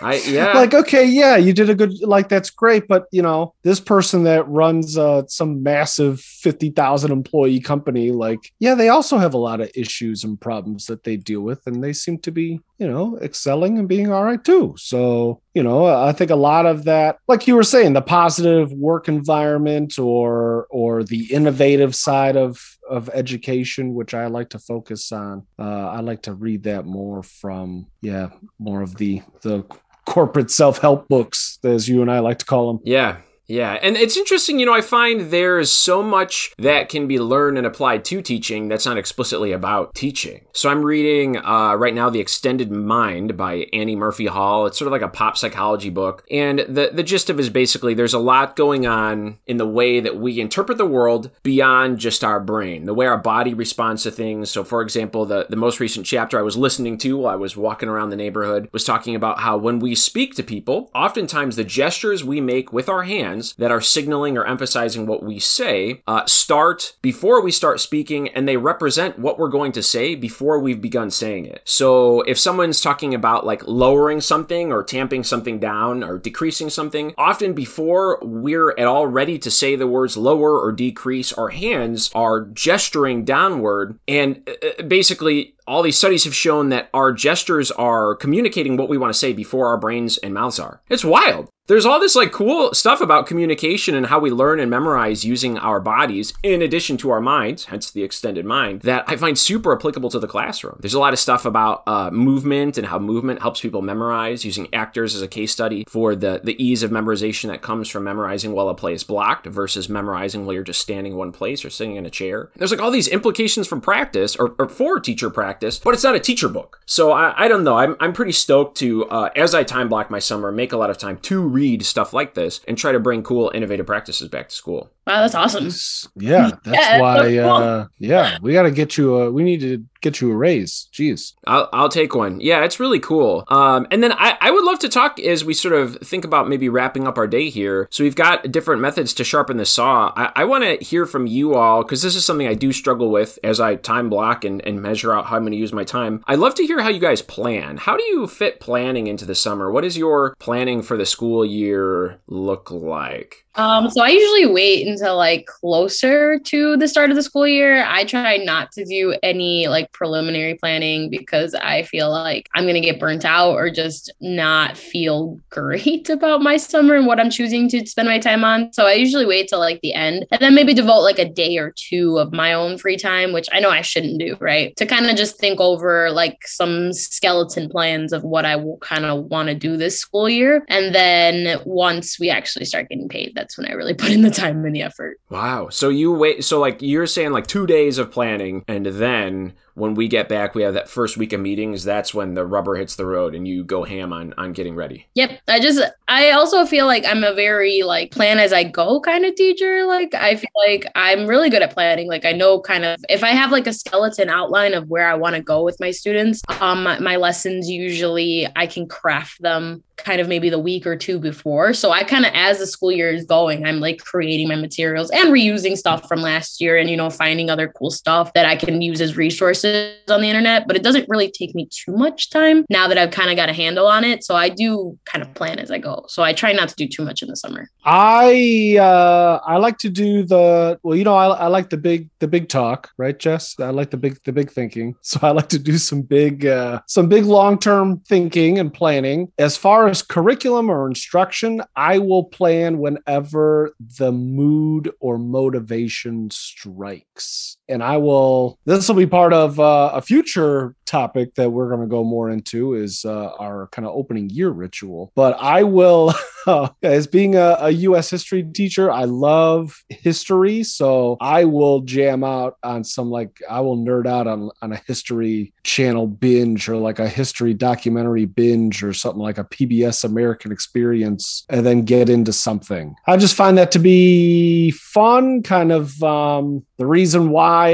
I 0.00 0.14
yeah. 0.26 0.52
like 0.54 0.74
okay 0.74 1.04
yeah 1.04 1.36
you 1.36 1.52
did 1.52 1.70
a 1.70 1.74
good 1.74 2.00
like 2.02 2.28
that's 2.28 2.50
great 2.50 2.88
but 2.88 3.06
you 3.10 3.22
know 3.22 3.54
this 3.62 3.80
person 3.80 4.24
that 4.24 4.48
runs 4.48 4.96
uh 4.96 5.26
some 5.26 5.62
massive 5.62 6.20
50,000 6.20 7.10
employee 7.10 7.60
company 7.60 8.10
like 8.10 8.52
yeah 8.58 8.74
they 8.74 8.88
also 8.88 9.18
have 9.18 9.34
a 9.34 9.38
lot 9.38 9.60
of 9.60 9.70
issues 9.74 10.24
and 10.24 10.40
problems 10.40 10.86
that 10.86 11.04
they 11.04 11.16
deal 11.16 11.40
with 11.40 11.66
and 11.66 11.82
they 11.82 11.92
seem 11.92 12.18
to 12.18 12.30
be 12.30 12.60
you 12.78 12.88
know 12.88 13.18
excelling 13.18 13.78
and 13.78 13.88
being 13.88 14.10
all 14.10 14.24
right 14.24 14.42
too 14.42 14.74
so 14.78 15.40
you 15.54 15.62
know 15.62 15.84
i 15.86 16.12
think 16.12 16.30
a 16.30 16.36
lot 16.36 16.64
of 16.64 16.84
that 16.84 17.18
like 17.28 17.46
you 17.46 17.54
were 17.54 17.62
saying 17.62 17.92
the 17.92 18.00
positive 18.00 18.72
work 18.72 19.06
environment 19.06 19.98
or 19.98 20.66
or 20.70 21.04
the 21.04 21.32
innovative 21.32 21.94
side 21.94 22.36
of 22.36 22.78
of 22.88 23.10
education 23.12 23.94
which 23.94 24.14
i 24.14 24.26
like 24.26 24.48
to 24.48 24.58
focus 24.58 25.12
on 25.12 25.46
uh 25.58 25.88
i 25.88 26.00
like 26.00 26.22
to 26.22 26.32
read 26.32 26.62
that 26.62 26.86
more 26.86 27.22
from 27.22 27.86
yeah 28.00 28.30
more 28.58 28.80
of 28.80 28.96
the 28.96 29.20
the 29.42 29.64
corporate 30.10 30.50
self-help 30.50 31.06
books 31.08 31.58
as 31.62 31.88
you 31.88 32.02
and 32.02 32.10
i 32.10 32.18
like 32.18 32.38
to 32.38 32.44
call 32.44 32.72
them 32.72 32.82
Yeah. 32.84 33.18
Yeah. 33.50 33.72
And 33.82 33.96
it's 33.96 34.16
interesting, 34.16 34.60
you 34.60 34.66
know, 34.66 34.72
I 34.72 34.80
find 34.80 35.22
there's 35.32 35.72
so 35.72 36.04
much 36.04 36.52
that 36.56 36.88
can 36.88 37.08
be 37.08 37.18
learned 37.18 37.58
and 37.58 37.66
applied 37.66 38.04
to 38.04 38.22
teaching 38.22 38.68
that's 38.68 38.86
not 38.86 38.96
explicitly 38.96 39.50
about 39.50 39.92
teaching. 39.92 40.44
So 40.52 40.70
I'm 40.70 40.84
reading 40.84 41.36
uh, 41.36 41.74
right 41.74 41.92
now 41.92 42.10
The 42.10 42.20
Extended 42.20 42.70
Mind 42.70 43.36
by 43.36 43.66
Annie 43.72 43.96
Murphy 43.96 44.28
Paul. 44.28 44.66
It's 44.66 44.78
sort 44.78 44.86
of 44.86 44.92
like 44.92 45.02
a 45.02 45.08
pop 45.08 45.36
psychology 45.36 45.90
book. 45.90 46.24
And 46.30 46.60
the, 46.60 46.90
the 46.92 47.02
gist 47.02 47.28
of 47.28 47.40
it 47.40 47.42
is 47.42 47.50
basically 47.50 47.92
there's 47.92 48.14
a 48.14 48.20
lot 48.20 48.54
going 48.54 48.86
on 48.86 49.38
in 49.48 49.56
the 49.56 49.66
way 49.66 49.98
that 49.98 50.16
we 50.16 50.38
interpret 50.40 50.78
the 50.78 50.86
world 50.86 51.32
beyond 51.42 51.98
just 51.98 52.22
our 52.22 52.38
brain, 52.38 52.86
the 52.86 52.94
way 52.94 53.06
our 53.06 53.18
body 53.18 53.52
responds 53.52 54.04
to 54.04 54.12
things. 54.12 54.48
So, 54.48 54.62
for 54.62 54.80
example, 54.80 55.24
the, 55.26 55.46
the 55.50 55.56
most 55.56 55.80
recent 55.80 56.06
chapter 56.06 56.38
I 56.38 56.42
was 56.42 56.56
listening 56.56 56.98
to 56.98 57.18
while 57.18 57.32
I 57.32 57.36
was 57.36 57.56
walking 57.56 57.88
around 57.88 58.10
the 58.10 58.16
neighborhood 58.16 58.68
was 58.70 58.84
talking 58.84 59.16
about 59.16 59.40
how 59.40 59.56
when 59.56 59.80
we 59.80 59.96
speak 59.96 60.36
to 60.36 60.44
people, 60.44 60.88
oftentimes 60.94 61.56
the 61.56 61.64
gestures 61.64 62.22
we 62.22 62.40
make 62.40 62.72
with 62.72 62.88
our 62.88 63.02
hands 63.02 63.39
that 63.58 63.70
are 63.70 63.80
signaling 63.80 64.36
or 64.36 64.46
emphasizing 64.46 65.06
what 65.06 65.22
we 65.22 65.38
say 65.38 66.02
uh, 66.06 66.24
start 66.26 66.96
before 67.02 67.42
we 67.42 67.50
start 67.50 67.80
speaking 67.80 68.28
and 68.28 68.46
they 68.46 68.56
represent 68.56 69.18
what 69.18 69.38
we're 69.38 69.48
going 69.48 69.72
to 69.72 69.82
say 69.82 70.14
before 70.14 70.58
we've 70.58 70.80
begun 70.80 71.10
saying 71.10 71.46
it. 71.46 71.62
So 71.64 72.22
if 72.22 72.38
someone's 72.38 72.80
talking 72.80 73.14
about 73.14 73.46
like 73.46 73.66
lowering 73.66 74.20
something 74.20 74.72
or 74.72 74.82
tamping 74.82 75.24
something 75.24 75.58
down 75.58 76.02
or 76.02 76.18
decreasing 76.18 76.70
something, 76.70 77.14
often 77.16 77.52
before 77.52 78.18
we're 78.22 78.70
at 78.72 78.86
all 78.86 79.06
ready 79.06 79.38
to 79.38 79.50
say 79.50 79.76
the 79.76 79.86
words 79.86 80.16
lower 80.16 80.58
or 80.58 80.72
decrease, 80.72 81.32
our 81.32 81.48
hands 81.48 82.10
are 82.14 82.40
gesturing 82.40 83.24
downward 83.24 83.98
and 84.06 84.48
uh, 84.48 84.82
basically 84.82 85.54
all 85.70 85.82
these 85.82 85.96
studies 85.96 86.24
have 86.24 86.34
shown 86.34 86.70
that 86.70 86.90
our 86.92 87.12
gestures 87.12 87.70
are 87.70 88.16
communicating 88.16 88.76
what 88.76 88.88
we 88.88 88.98
want 88.98 89.12
to 89.12 89.18
say 89.18 89.32
before 89.32 89.68
our 89.68 89.78
brains 89.78 90.18
and 90.18 90.34
mouths 90.34 90.58
are. 90.58 90.82
It's 90.88 91.04
wild. 91.04 91.48
There's 91.70 91.86
all 91.86 92.00
this 92.00 92.16
like 92.16 92.32
cool 92.32 92.74
stuff 92.74 93.00
about 93.00 93.28
communication 93.28 93.94
and 93.94 94.06
how 94.06 94.18
we 94.18 94.32
learn 94.32 94.58
and 94.58 94.68
memorize 94.68 95.24
using 95.24 95.56
our 95.56 95.78
bodies 95.78 96.34
in 96.42 96.62
addition 96.62 96.96
to 96.96 97.10
our 97.10 97.20
minds 97.20 97.66
hence 97.66 97.92
the 97.92 98.02
extended 98.02 98.44
mind 98.44 98.80
that 98.80 99.04
i 99.06 99.14
find 99.14 99.38
super 99.38 99.72
applicable 99.72 100.10
to 100.10 100.18
the 100.18 100.26
classroom. 100.26 100.78
There's 100.80 100.94
a 100.94 100.98
lot 100.98 101.12
of 101.12 101.20
stuff 101.20 101.44
about 101.44 101.84
uh, 101.86 102.10
movement 102.10 102.76
and 102.76 102.88
how 102.88 102.98
movement 102.98 103.40
helps 103.40 103.60
people 103.60 103.82
memorize 103.82 104.44
using 104.44 104.66
actors 104.74 105.14
as 105.14 105.22
a 105.22 105.28
case 105.28 105.52
study 105.52 105.84
for 105.86 106.16
the, 106.16 106.40
the 106.42 106.60
ease 106.60 106.82
of 106.82 106.90
memorization 106.90 107.50
that 107.50 107.62
comes 107.62 107.88
from 107.88 108.02
memorizing 108.02 108.50
while 108.50 108.68
a 108.68 108.74
play 108.74 108.94
is 108.94 109.04
blocked 109.04 109.46
versus 109.46 109.88
memorizing 109.88 110.44
while 110.44 110.54
you're 110.54 110.64
just 110.64 110.80
standing 110.80 111.14
one 111.14 111.30
place 111.30 111.64
or 111.64 111.70
sitting 111.70 111.94
in 111.94 112.04
a 112.04 112.10
chair. 112.10 112.50
There's 112.56 112.72
like 112.72 112.80
all 112.80 112.90
these 112.90 113.06
implications 113.06 113.68
from 113.68 113.80
practice 113.80 114.34
or, 114.34 114.56
or 114.58 114.68
for 114.68 114.98
teacher 114.98 115.30
practice 115.30 115.59
but 115.78 115.94
it's 115.94 116.04
not 116.04 116.14
a 116.14 116.20
teacher 116.20 116.48
book 116.48 116.80
so 116.86 117.12
i, 117.12 117.44
I 117.44 117.48
don't 117.48 117.64
know 117.64 117.76
I'm, 117.76 117.96
I'm 118.00 118.12
pretty 118.12 118.32
stoked 118.32 118.76
to 118.78 119.06
uh, 119.06 119.30
as 119.36 119.54
i 119.54 119.62
time 119.62 119.88
block 119.88 120.10
my 120.10 120.18
summer 120.18 120.50
make 120.50 120.72
a 120.72 120.76
lot 120.76 120.90
of 120.90 120.98
time 120.98 121.18
to 121.18 121.40
read 121.40 121.84
stuff 121.84 122.12
like 122.12 122.34
this 122.34 122.60
and 122.66 122.78
try 122.78 122.92
to 122.92 123.00
bring 123.00 123.22
cool, 123.22 123.50
innovative 123.54 123.86
practices 123.86 124.28
back 124.28 124.48
to 124.48 124.54
school. 124.54 124.90
Wow, 125.10 125.22
that's 125.22 125.34
awesome. 125.34 126.12
Yeah, 126.14 126.50
that's 126.64 126.86
yeah, 126.86 127.00
why. 127.00 127.34
Cool. 127.34 127.50
Uh, 127.50 127.86
yeah, 127.98 128.38
we 128.40 128.52
got 128.52 128.62
to 128.62 128.70
get 128.70 128.96
you. 128.96 129.16
A, 129.16 129.30
we 129.32 129.42
need 129.42 129.60
to 129.60 129.84
get 130.00 130.20
you 130.20 130.30
a 130.30 130.36
raise. 130.36 130.88
Jeez, 130.92 131.34
I'll, 131.48 131.68
I'll 131.72 131.88
take 131.88 132.14
one. 132.14 132.40
Yeah, 132.40 132.64
it's 132.64 132.78
really 132.78 133.00
cool. 133.00 133.44
Um, 133.48 133.88
and 133.90 134.04
then 134.04 134.12
I, 134.12 134.38
I 134.40 134.52
would 134.52 134.64
love 134.64 134.78
to 134.80 134.88
talk 134.88 135.18
as 135.18 135.44
we 135.44 135.52
sort 135.52 135.74
of 135.74 135.96
think 135.96 136.24
about 136.24 136.48
maybe 136.48 136.68
wrapping 136.68 137.08
up 137.08 137.18
our 137.18 137.26
day 137.26 137.50
here. 137.50 137.88
So 137.90 138.04
we've 138.04 138.14
got 138.14 138.52
different 138.52 138.82
methods 138.82 139.12
to 139.14 139.24
sharpen 139.24 139.56
the 139.56 139.66
saw. 139.66 140.12
I, 140.16 140.30
I 140.36 140.44
want 140.44 140.62
to 140.62 140.84
hear 140.84 141.06
from 141.06 141.26
you 141.26 141.54
all 141.54 141.82
because 141.82 142.02
this 142.02 142.14
is 142.14 142.24
something 142.24 142.46
I 142.46 142.54
do 142.54 142.72
struggle 142.72 143.10
with 143.10 143.38
as 143.42 143.58
I 143.58 143.74
time 143.74 144.10
block 144.10 144.44
and, 144.44 144.64
and 144.64 144.80
measure 144.80 145.12
out 145.12 145.26
how 145.26 145.36
I'm 145.36 145.42
going 145.42 145.52
to 145.52 145.58
use 145.58 145.72
my 145.72 145.84
time. 145.84 146.22
I'd 146.28 146.38
love 146.38 146.54
to 146.54 146.66
hear 146.66 146.82
how 146.82 146.88
you 146.88 147.00
guys 147.00 147.20
plan. 147.20 147.78
How 147.78 147.96
do 147.96 148.04
you 148.04 148.28
fit 148.28 148.60
planning 148.60 149.08
into 149.08 149.24
the 149.24 149.34
summer? 149.34 149.72
What 149.72 149.84
is 149.84 149.98
your 149.98 150.36
planning 150.36 150.82
for 150.82 150.96
the 150.96 151.06
school 151.06 151.44
year 151.44 152.20
look 152.28 152.70
like? 152.70 153.44
Um, 153.56 153.90
so 153.90 154.02
I 154.02 154.08
usually 154.08 154.46
wait 154.46 154.86
until 154.86 155.16
like 155.16 155.46
closer 155.46 156.38
to 156.38 156.76
the 156.76 156.86
start 156.86 157.10
of 157.10 157.16
the 157.16 157.22
school 157.22 157.46
year. 157.46 157.84
I 157.86 158.04
try 158.04 158.36
not 158.36 158.70
to 158.72 158.84
do 158.84 159.16
any 159.22 159.66
like 159.66 159.90
preliminary 159.92 160.54
planning 160.54 161.10
because 161.10 161.54
I 161.54 161.82
feel 161.82 162.10
like 162.10 162.48
I'm 162.54 162.66
gonna 162.66 162.80
get 162.80 163.00
burnt 163.00 163.24
out 163.24 163.52
or 163.52 163.68
just 163.70 164.12
not 164.20 164.76
feel 164.76 165.40
great 165.50 166.08
about 166.10 166.42
my 166.42 166.56
summer 166.56 166.94
and 166.94 167.06
what 167.06 167.18
I'm 167.18 167.30
choosing 167.30 167.68
to 167.70 167.84
spend 167.86 168.08
my 168.08 168.18
time 168.18 168.44
on. 168.44 168.72
So 168.72 168.86
I 168.86 168.92
usually 168.92 169.26
wait 169.26 169.48
till 169.48 169.58
like 169.58 169.80
the 169.80 169.94
end 169.94 170.26
and 170.30 170.40
then 170.40 170.54
maybe 170.54 170.72
devote 170.72 171.00
like 171.00 171.18
a 171.18 171.28
day 171.28 171.58
or 171.58 171.72
two 171.74 172.18
of 172.18 172.32
my 172.32 172.52
own 172.52 172.78
free 172.78 172.96
time, 172.96 173.32
which 173.32 173.48
I 173.52 173.58
know 173.58 173.70
I 173.70 173.82
shouldn't 173.82 174.20
do, 174.20 174.36
right? 174.40 174.76
To 174.76 174.86
kind 174.86 175.06
of 175.06 175.16
just 175.16 175.38
think 175.38 175.58
over 175.60 176.10
like 176.12 176.46
some 176.46 176.92
skeleton 176.92 177.68
plans 177.68 178.12
of 178.12 178.22
what 178.22 178.44
I 178.44 178.54
will 178.54 178.78
kind 178.78 179.04
of 179.04 179.24
want 179.24 179.48
to 179.48 179.54
do 179.56 179.76
this 179.76 179.98
school 179.98 180.28
year. 180.28 180.64
And 180.68 180.94
then 180.94 181.60
once 181.64 182.18
we 182.20 182.30
actually 182.30 182.64
start 182.64 182.88
getting 182.88 183.08
paid, 183.08 183.39
that's 183.40 183.56
when 183.56 183.66
I 183.66 183.72
really 183.72 183.94
put 184.02 184.10
in 184.10 184.22
the 184.22 184.30
time 184.30 184.64
and 184.64 184.74
the 184.74 184.82
effort. 184.82 185.18
Wow. 185.30 185.68
So 185.70 185.88
you 185.88 186.12
wait 186.12 186.44
so 186.44 186.60
like 186.60 186.80
you're 186.80 187.06
saying 187.06 187.32
like 187.32 187.46
2 187.46 187.66
days 187.66 187.98
of 187.98 188.10
planning 188.10 188.64
and 188.68 188.86
then 188.86 189.54
when 189.74 189.94
we 189.94 190.08
get 190.08 190.28
back, 190.28 190.54
we 190.54 190.62
have 190.62 190.74
that 190.74 190.88
first 190.88 191.16
week 191.16 191.32
of 191.32 191.40
meetings. 191.40 191.84
That's 191.84 192.12
when 192.12 192.34
the 192.34 192.44
rubber 192.44 192.76
hits 192.76 192.96
the 192.96 193.06
road 193.06 193.34
and 193.34 193.46
you 193.46 193.64
go 193.64 193.84
ham 193.84 194.12
on 194.12 194.34
on 194.36 194.52
getting 194.52 194.74
ready. 194.74 195.08
Yep. 195.14 195.40
I 195.48 195.60
just 195.60 195.80
I 196.08 196.30
also 196.30 196.66
feel 196.66 196.86
like 196.86 197.04
I'm 197.06 197.24
a 197.24 197.34
very 197.34 197.82
like 197.82 198.10
plan 198.10 198.38
as 198.38 198.52
I 198.52 198.64
go 198.64 199.00
kind 199.00 199.24
of 199.24 199.34
teacher. 199.34 199.84
Like 199.86 200.14
I 200.14 200.36
feel 200.36 200.50
like 200.66 200.86
I'm 200.94 201.26
really 201.26 201.50
good 201.50 201.62
at 201.62 201.72
planning. 201.72 202.08
Like 202.08 202.24
I 202.24 202.32
know 202.32 202.60
kind 202.60 202.84
of 202.84 202.98
if 203.08 203.22
I 203.22 203.30
have 203.30 203.52
like 203.52 203.66
a 203.66 203.72
skeleton 203.72 204.28
outline 204.28 204.74
of 204.74 204.88
where 204.88 205.08
I 205.08 205.14
want 205.14 205.36
to 205.36 205.42
go 205.42 205.62
with 205.62 205.78
my 205.80 205.90
students, 205.90 206.42
um 206.60 206.82
my, 206.84 206.98
my 206.98 207.16
lessons 207.16 207.70
usually 207.70 208.48
I 208.56 208.66
can 208.66 208.88
craft 208.88 209.40
them 209.42 209.82
kind 209.96 210.20
of 210.20 210.28
maybe 210.28 210.48
the 210.48 210.58
week 210.58 210.86
or 210.86 210.96
two 210.96 211.18
before. 211.18 211.74
So 211.74 211.90
I 211.90 212.04
kind 212.04 212.24
of 212.24 212.32
as 212.34 212.58
the 212.58 212.66
school 212.66 212.90
year 212.90 213.10
is 213.10 213.26
going, 213.26 213.66
I'm 213.66 213.80
like 213.80 213.98
creating 213.98 214.48
my 214.48 214.56
materials 214.56 215.10
and 215.10 215.28
reusing 215.28 215.76
stuff 215.76 216.08
from 216.08 216.22
last 216.22 216.60
year 216.60 216.76
and 216.76 216.88
you 216.88 216.96
know 216.96 217.10
finding 217.10 217.50
other 217.50 217.68
cool 217.68 217.90
stuff 217.90 218.32
that 218.32 218.46
I 218.46 218.56
can 218.56 218.80
use 218.82 219.00
as 219.00 219.16
resources 219.16 219.59
on 219.64 220.20
the 220.20 220.28
internet, 220.28 220.66
but 220.66 220.76
it 220.76 220.82
doesn't 220.82 221.08
really 221.08 221.30
take 221.30 221.54
me 221.54 221.68
too 221.70 221.92
much 221.92 222.30
time 222.30 222.64
now 222.70 222.88
that 222.88 222.98
I've 222.98 223.10
kind 223.10 223.30
of 223.30 223.36
got 223.36 223.48
a 223.48 223.52
handle 223.52 223.86
on 223.86 224.04
it. 224.04 224.24
So 224.24 224.34
I 224.34 224.48
do 224.48 224.98
kind 225.04 225.22
of 225.22 225.32
plan 225.34 225.58
as 225.58 225.70
I 225.70 225.78
go. 225.78 226.04
So 226.08 226.22
I 226.22 226.32
try 226.32 226.52
not 226.52 226.68
to 226.68 226.74
do 226.74 226.86
too 226.86 227.04
much 227.04 227.22
in 227.22 227.28
the 227.28 227.36
summer. 227.36 227.68
I 227.84 228.76
uh 228.78 229.40
I 229.46 229.56
like 229.56 229.78
to 229.78 229.90
do 229.90 230.22
the 230.24 230.78
well, 230.82 230.96
you 230.96 231.04
know, 231.04 231.14
I, 231.14 231.28
I 231.28 231.46
like 231.46 231.70
the 231.70 231.76
big 231.76 232.10
the 232.18 232.28
big 232.28 232.48
talk, 232.48 232.90
right, 232.98 233.18
Jess? 233.18 233.58
I 233.58 233.70
like 233.70 233.90
the 233.90 233.96
big 233.96 234.18
the 234.24 234.32
big 234.32 234.50
thinking. 234.50 234.94
So 235.10 235.18
I 235.22 235.30
like 235.32 235.48
to 235.48 235.58
do 235.58 235.76
some 235.76 236.02
big 236.02 236.46
uh 236.46 236.82
some 236.86 237.08
big 237.08 237.24
long-term 237.24 238.02
thinking 238.06 238.60
and 238.60 238.72
planning. 238.72 239.32
As 239.38 239.56
far 239.56 239.88
as 239.88 240.02
curriculum 240.02 240.70
or 240.70 240.86
instruction, 240.86 241.62
I 241.74 241.98
will 241.98 242.24
plan 242.24 242.78
whenever 242.78 243.74
the 243.98 244.12
mood 244.12 244.92
or 245.00 245.18
motivation 245.18 246.30
strikes. 246.30 247.56
And 247.68 247.82
I 247.82 247.96
will 247.96 248.58
this 248.66 248.88
will 248.88 248.94
be 248.94 249.06
part 249.06 249.32
of 249.32 249.49
uh, 249.58 249.90
a 249.94 250.02
future 250.02 250.76
topic 250.90 251.36
that 251.36 251.50
we're 251.50 251.68
going 251.68 251.80
to 251.80 251.86
go 251.86 252.02
more 252.02 252.30
into 252.30 252.74
is 252.74 253.04
uh, 253.04 253.30
our 253.38 253.68
kind 253.68 253.86
of 253.86 253.94
opening 253.94 254.28
year 254.28 254.50
ritual. 254.50 255.12
But 255.14 255.36
I 255.40 255.62
will, 255.62 256.12
as 256.82 257.06
being 257.06 257.36
a, 257.36 257.56
a, 257.60 257.70
U.S. 257.70 258.10
history 258.10 258.42
teacher, 258.42 258.90
I 258.90 259.04
love 259.04 259.82
history, 259.88 260.64
so 260.64 261.16
I 261.20 261.44
will 261.44 261.80
jam 261.80 262.24
out 262.24 262.56
on 262.62 262.82
some 262.82 263.10
like 263.10 263.40
I 263.48 263.60
will 263.60 263.78
nerd 263.78 264.06
out 264.06 264.26
on 264.26 264.50
on 264.60 264.72
a 264.72 264.82
history 264.86 265.54
channel 265.62 266.06
binge 266.06 266.68
or 266.68 266.76
like 266.76 266.98
a 266.98 267.08
history 267.08 267.54
documentary 267.54 268.26
binge 268.26 268.82
or 268.82 268.92
something 268.92 269.22
like 269.22 269.38
a 269.38 269.44
PBS 269.44 270.04
American 270.04 270.50
Experience, 270.50 271.46
and 271.48 271.64
then 271.64 271.82
get 271.82 272.08
into 272.08 272.32
something. 272.32 272.96
I 273.06 273.16
just 273.16 273.36
find 273.36 273.56
that 273.58 273.70
to 273.72 273.78
be 273.78 274.72
fun, 274.72 275.42
kind 275.42 275.70
of 275.70 276.02
um, 276.02 276.64
the 276.78 276.86
reason 276.86 277.30
why 277.30 277.68